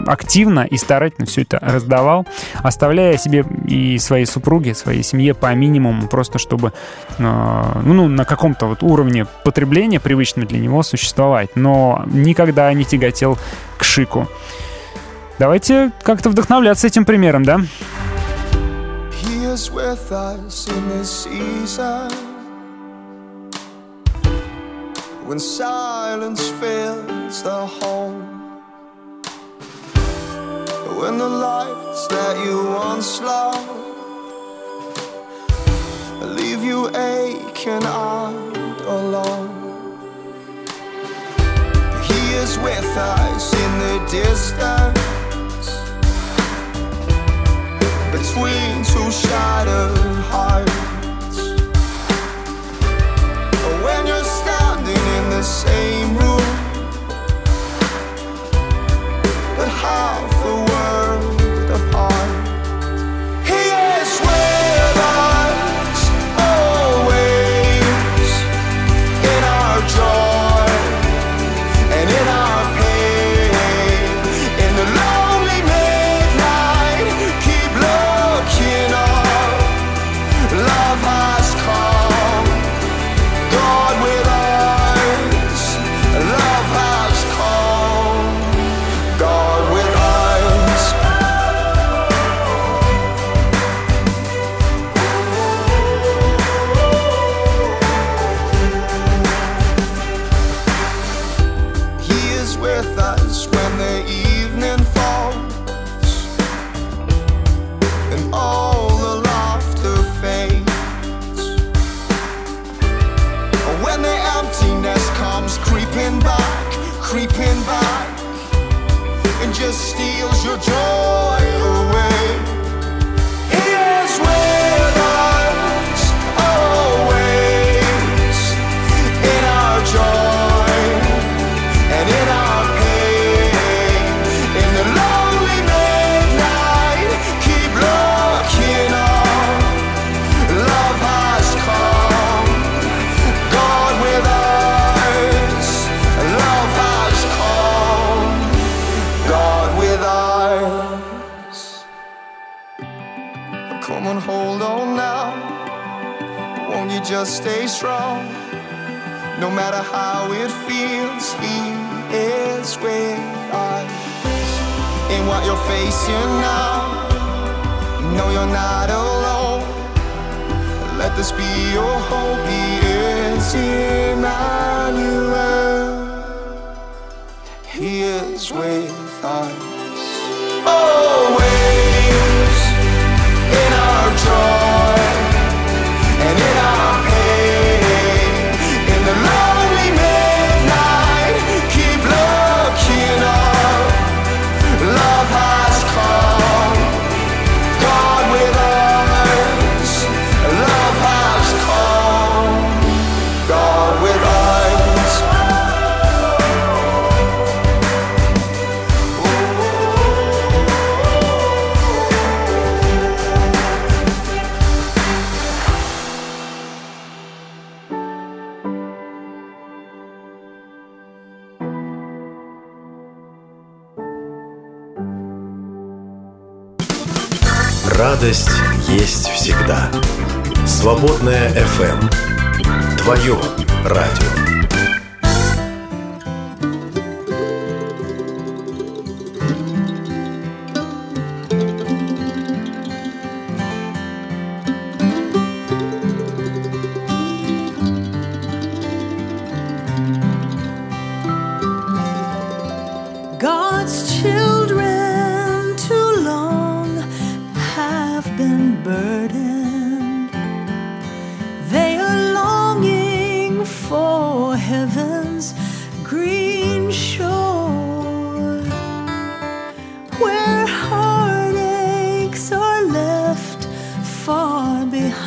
[0.06, 2.26] активно и старательно все это раздавал,
[2.62, 6.72] оставляя себе и своей супруге, своей семье по минимуму, просто чтобы
[7.18, 13.38] э, ну, на каком-то вот уровне потребления, привычном для него, существовать, но никогда не тяготел
[13.78, 14.28] к шику.
[15.38, 17.60] Давайте как-то вдохновляться этим примером, да?
[25.26, 28.25] When silence fills the home.
[30.98, 33.76] When the lights that you once loved
[36.38, 39.52] leave you aching and alone.
[42.08, 45.66] He is with us in the distance
[48.16, 49.75] between two shattered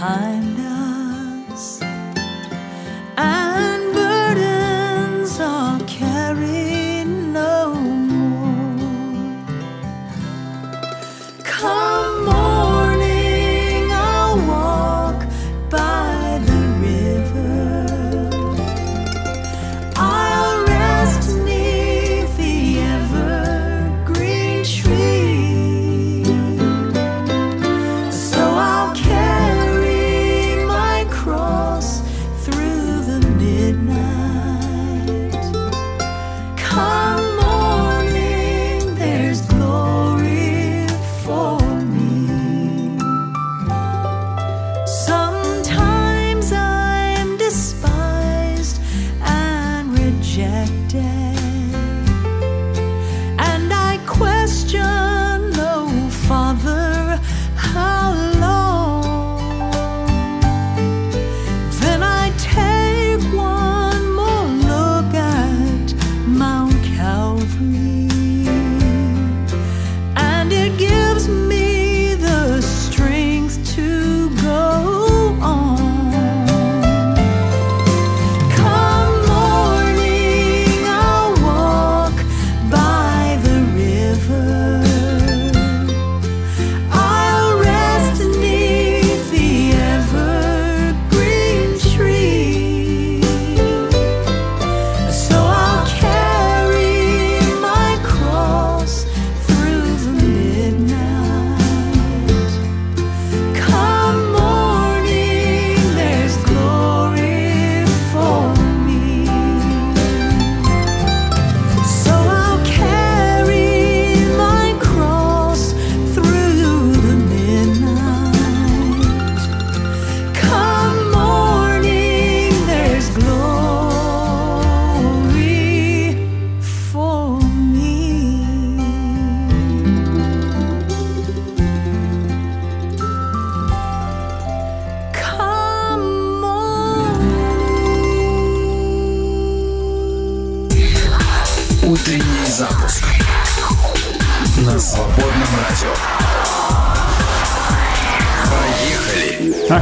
[0.09, 0.38] I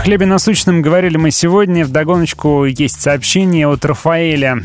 [0.08, 1.84] хлебе насущном говорили мы сегодня.
[1.84, 4.64] В догоночку есть сообщение от Рафаэля.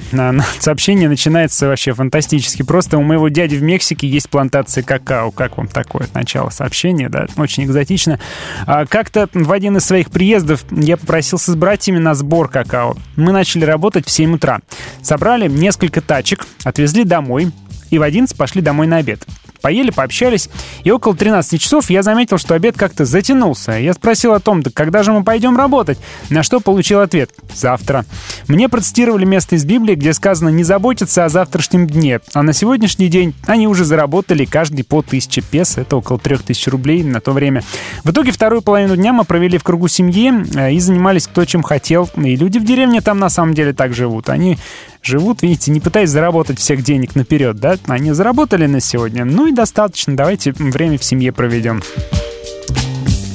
[0.60, 2.96] Сообщение начинается вообще фантастически просто.
[2.96, 5.32] У моего дяди в Мексике есть плантация какао.
[5.32, 7.08] Как вам такое начало сообщения?
[7.08, 8.20] Да, очень экзотично.
[8.66, 12.96] А, Как-то в один из своих приездов я попросился с братьями на сбор какао.
[13.16, 14.60] Мы начали работать в 7 утра.
[15.02, 17.50] Собрали несколько тачек, отвезли домой
[17.90, 19.26] и в 11 пошли домой на обед.
[19.62, 20.50] Поели, пообщались,
[20.84, 23.72] и около 13 часов я заметил, что обед как-то затянулся.
[23.72, 25.98] Я спросил о том, да когда же мы пойдем работать?
[26.30, 28.04] На что получил ответ «завтра».
[28.48, 33.08] Мне процитировали место из Библии, где сказано «не заботиться о завтрашнем дне», а на сегодняшний
[33.08, 37.62] день они уже заработали каждый по 1000 песо, это около 3000 рублей на то время.
[38.02, 41.62] В итоге вторую половину дня мы провели в кругу семьи э, и занимались кто чем
[41.62, 42.08] хотел.
[42.16, 44.28] И люди в деревне там на самом деле так живут.
[44.28, 44.58] Они
[45.02, 47.76] живут, видите, не пытаясь заработать всех денег наперед, да?
[47.86, 51.82] Они заработали на сегодня, ну и достаточно, давайте время в семье проведем.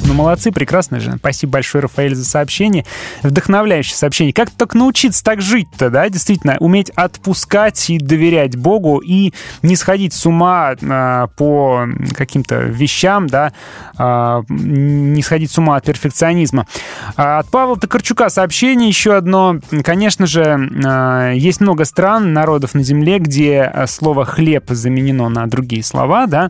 [0.08, 1.18] Ну, молодцы, прекрасно же.
[1.18, 2.86] Спасибо большое, Рафаэль, за сообщение.
[3.24, 4.32] Вдохновляющее сообщение.
[4.32, 10.14] Как только научиться так жить-то, да, действительно, уметь отпускать и доверять Богу и не сходить
[10.14, 11.86] с ума а, по
[12.16, 13.52] каким-то вещам, да,
[13.98, 16.68] а, не сходить с ума от перфекционизма.
[17.18, 19.60] А, от Павла Токарчука сообщение еще одно.
[19.84, 25.84] Конечно же, а, есть много стран, народов на Земле, где слово «хлеб» заменено на другие
[25.84, 26.50] слова, да.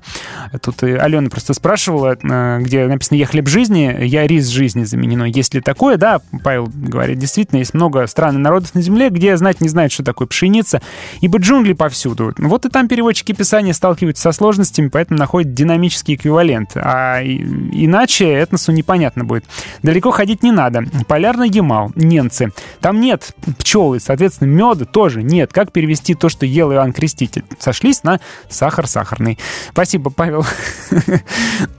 [0.62, 2.18] Тут Алена просто спрашивала,
[2.62, 5.24] где написано «я хлеб жизни», «я рис жизни» заменено.
[5.24, 5.98] Есть ли такое?
[5.98, 9.92] Да, Павел говорит, действительно, есть много стран и народов на Земле, где знать не знают,
[9.92, 10.82] что такое пшеница,
[11.22, 12.34] ибо джунгли повсюду.
[12.38, 16.72] Вот и там переводчики Писания сталкиваются со сложностями, поэтому находят динамический эквивалент.
[16.76, 19.46] А иначе этносу непонятно будет.
[19.84, 20.84] Далеко ходить не надо.
[21.08, 22.52] Полярный Ямал, немцы.
[22.82, 25.54] Там нет пчелы, соответственно, меда тоже нет.
[25.54, 27.44] Как перевести то, что ел Иоанн Креститель?
[27.60, 28.20] Сошлись на
[28.50, 29.38] сахар сахарный.
[29.72, 30.46] Спасибо, Павел.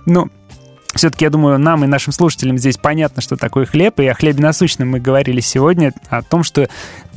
[0.06, 0.30] Ну,
[0.94, 4.42] все-таки, я думаю, нам и нашим слушателям здесь понятно, что такое хлеб, и о хлебе
[4.42, 6.68] насущном мы говорили сегодня, о том, что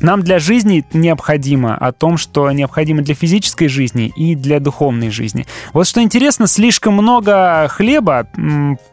[0.02, 5.46] нам для жизни необходимо, о том, что необходимо для физической жизни и для духовной жизни.
[5.74, 8.28] Вот что интересно, слишком много хлеба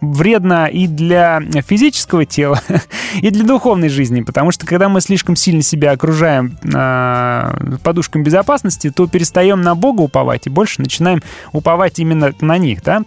[0.01, 2.61] вредно и для физического тела,
[3.21, 8.91] и для духовной жизни, потому что когда мы слишком сильно себя окружаем э, подушками безопасности,
[8.91, 11.23] то перестаем на Бога уповать и больше начинаем
[11.53, 13.03] уповать именно на них, да?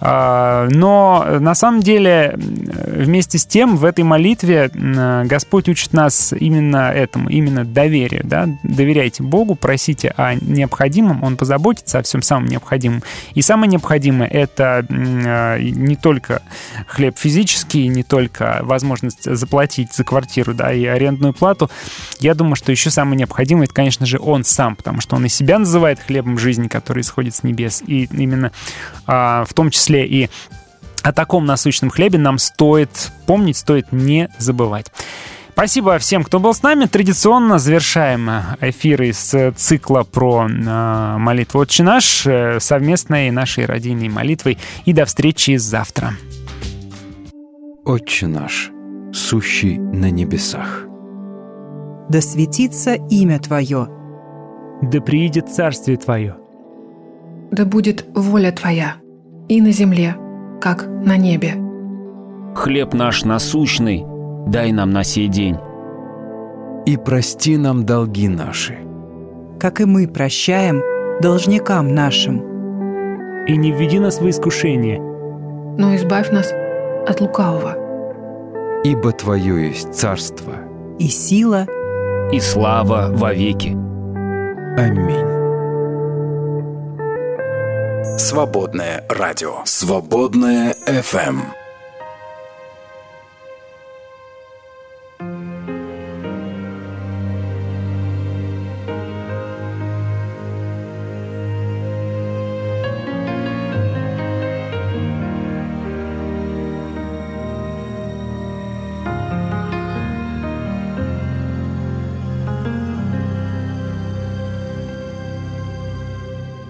[0.00, 5.92] А, Но на самом деле э, вместе с тем в этой молитве э, Господь учит
[5.92, 8.48] нас именно этому, именно доверию, да?
[8.62, 13.02] Доверяйте Богу, просите о необходимом, Он позаботится о всем самом необходимом.
[13.34, 16.42] И самое необходимое— это э, не только
[16.86, 21.70] хлеб физический, не только возможность заплатить за квартиру, да, и арендную плату.
[22.20, 25.28] Я думаю, что еще самое необходимое— это, конечно же, Он сам, потому что Он и
[25.28, 27.82] себя называет хлебом жизни, который исходит с небес.
[27.86, 28.52] И именно
[29.06, 30.30] а, в том числе и
[31.02, 34.86] о таком насущном хлебе нам стоит помнить, стоит не забывать.
[35.52, 36.86] Спасибо всем, кто был с нами.
[36.86, 38.30] Традиционно завершаем
[38.62, 44.56] эфир из э, цикла про э, молитву «Отче наш» э, совместной нашей родийной молитвой.
[44.86, 46.14] И до встречи завтра.
[47.84, 48.70] Отче наш,
[49.12, 50.84] сущий на небесах.
[52.08, 53.86] Да светится имя Твое.
[54.80, 56.36] Да приидет царствие Твое.
[57.50, 58.94] Да будет воля Твоя
[59.48, 60.16] и на земле,
[60.60, 61.54] как на небе.
[62.54, 64.04] Хлеб наш насущный,
[64.46, 65.56] дай нам на сей день.
[66.86, 68.78] И прости нам долги наши,
[69.58, 70.82] Как и мы прощаем
[71.20, 72.42] должникам нашим.
[73.46, 75.00] И не введи нас в искушение,
[75.78, 76.52] Но избавь нас
[77.06, 77.74] от лукавого.
[78.84, 80.54] ибо Твое есть царство.
[80.98, 81.66] И сила,
[82.32, 83.76] И слава вовеки.
[84.78, 85.29] Аминь.
[88.18, 89.62] Свободное радио.
[89.64, 91.40] Свободное FM.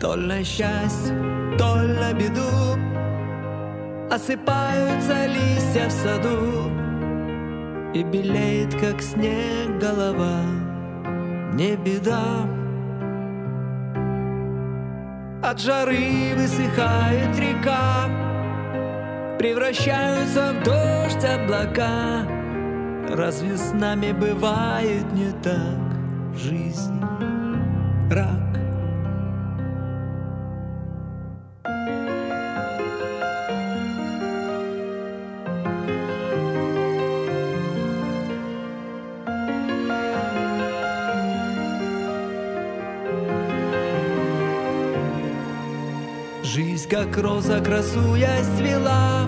[0.00, 1.14] То на счастье,
[1.60, 2.78] то на беду
[4.10, 6.70] Осыпаются листья в саду
[7.92, 10.40] И белеет, как снег, голова.
[11.52, 12.48] Не беда.
[15.42, 18.08] От жары высыхает река
[19.38, 22.26] Превращаются в дождь облака.
[23.10, 26.34] Разве с нами бывает не так?
[26.34, 27.00] В жизни?
[28.10, 28.59] Рак
[46.90, 49.24] как роза, красу я свела,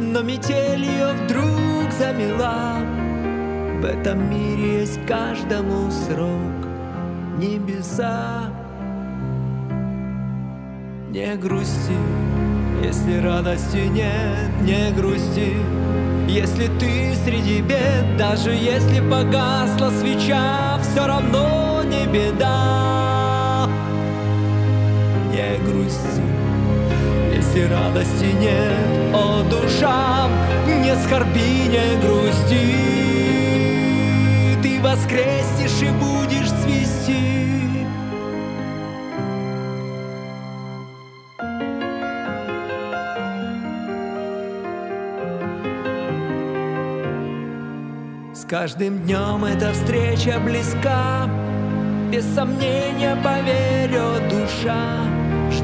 [0.00, 2.78] Но метель ее вдруг замела.
[3.80, 6.66] В этом мире есть каждому срок
[7.38, 8.50] Небеса.
[11.10, 11.98] Не грусти,
[12.82, 15.52] если радости нет, не грусти.
[16.26, 22.93] Если ты среди бед, даже если погасла свеча Все равно не беда
[27.54, 30.28] если радости нет, о душа
[30.66, 32.76] Не скорби, не грусти.
[34.62, 37.86] Ты воскреснешь и будешь цвести.
[48.34, 51.28] С каждым днем эта встреча близка.
[52.10, 55.13] Без сомнения поверю душа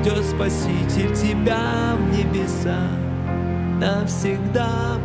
[0.00, 2.88] Ждет Спаситель тебя в небеса
[3.78, 4.96] Навсегда.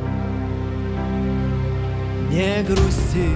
[2.29, 3.29] Не грусти,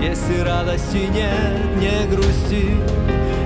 [0.00, 2.70] если радости нет, не грусти.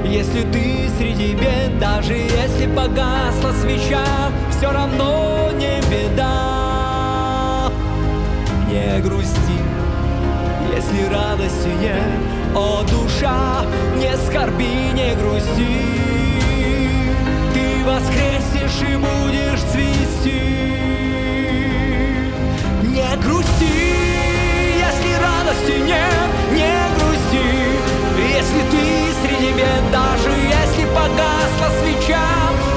[0.05, 4.07] Если ты среди бед, даже если погасла свеча
[4.51, 7.73] Все равно не беда.
[8.69, 9.59] Не грусти,
[10.73, 13.65] если радости нет, о душа,
[13.97, 16.32] не скорби, не грусти,
[18.03, 20.41] воскреснешь и будешь цвести.
[22.83, 23.75] Не грусти,
[24.79, 27.47] если радости нет, не грусти,
[28.37, 28.83] если ты
[29.23, 32.29] среди бед, даже если погасла свеча,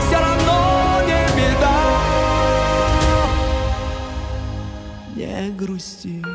[0.07, 1.79] все равно не беда.
[5.15, 6.34] Не грусти.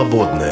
[0.00, 0.49] Свободное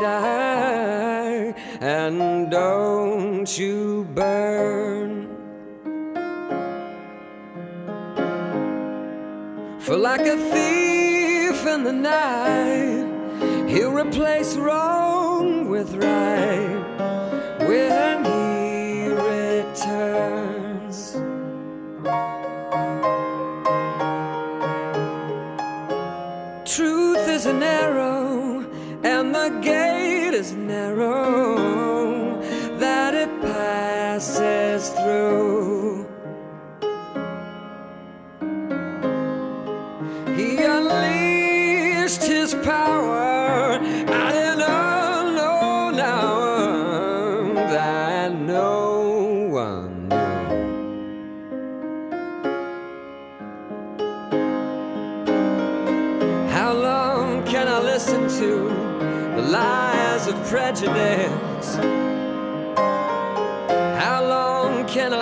[0.00, 5.28] die and don't you burn.
[9.80, 16.77] For like a thief in the night, he'll replace wrong with right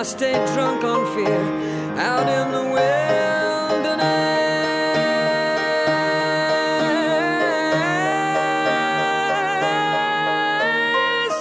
[0.07, 1.43] stay drunk on fear
[1.99, 3.35] out in the wilderness?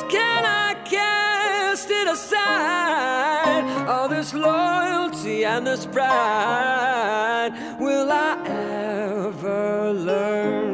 [0.10, 3.88] Can I cast it aside?
[3.88, 10.66] All this loyalty and this pride, will I ever learn?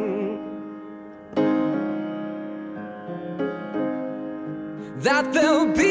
[5.04, 5.91] that there'll be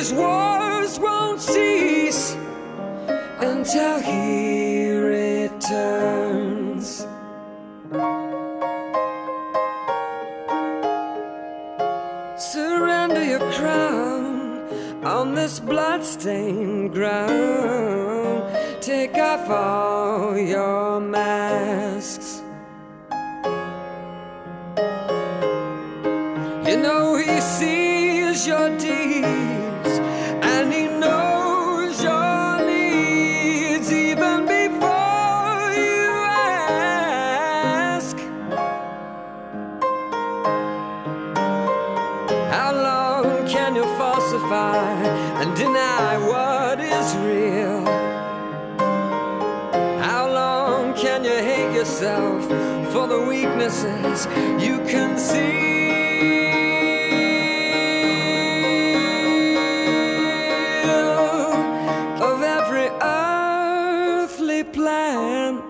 [0.00, 2.34] these wars won't cease
[3.40, 5.86] until he returns.
[12.38, 18.40] Surrender your crown on this bloodstained ground.
[18.80, 22.42] Take off all your masks.
[26.66, 28.99] You know he sees your deeds
[52.00, 52.44] yourself
[52.92, 54.26] for the weaknesses
[54.64, 55.90] you can see?
[62.22, 65.62] Of every earthly plan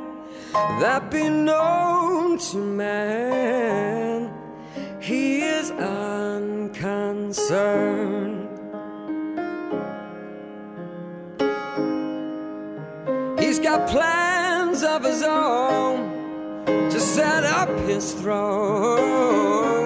[0.81, 4.33] that be known to man,
[5.01, 8.47] he is unconcerned.
[13.41, 15.80] He's got plans of his own
[17.15, 19.80] set up his throne.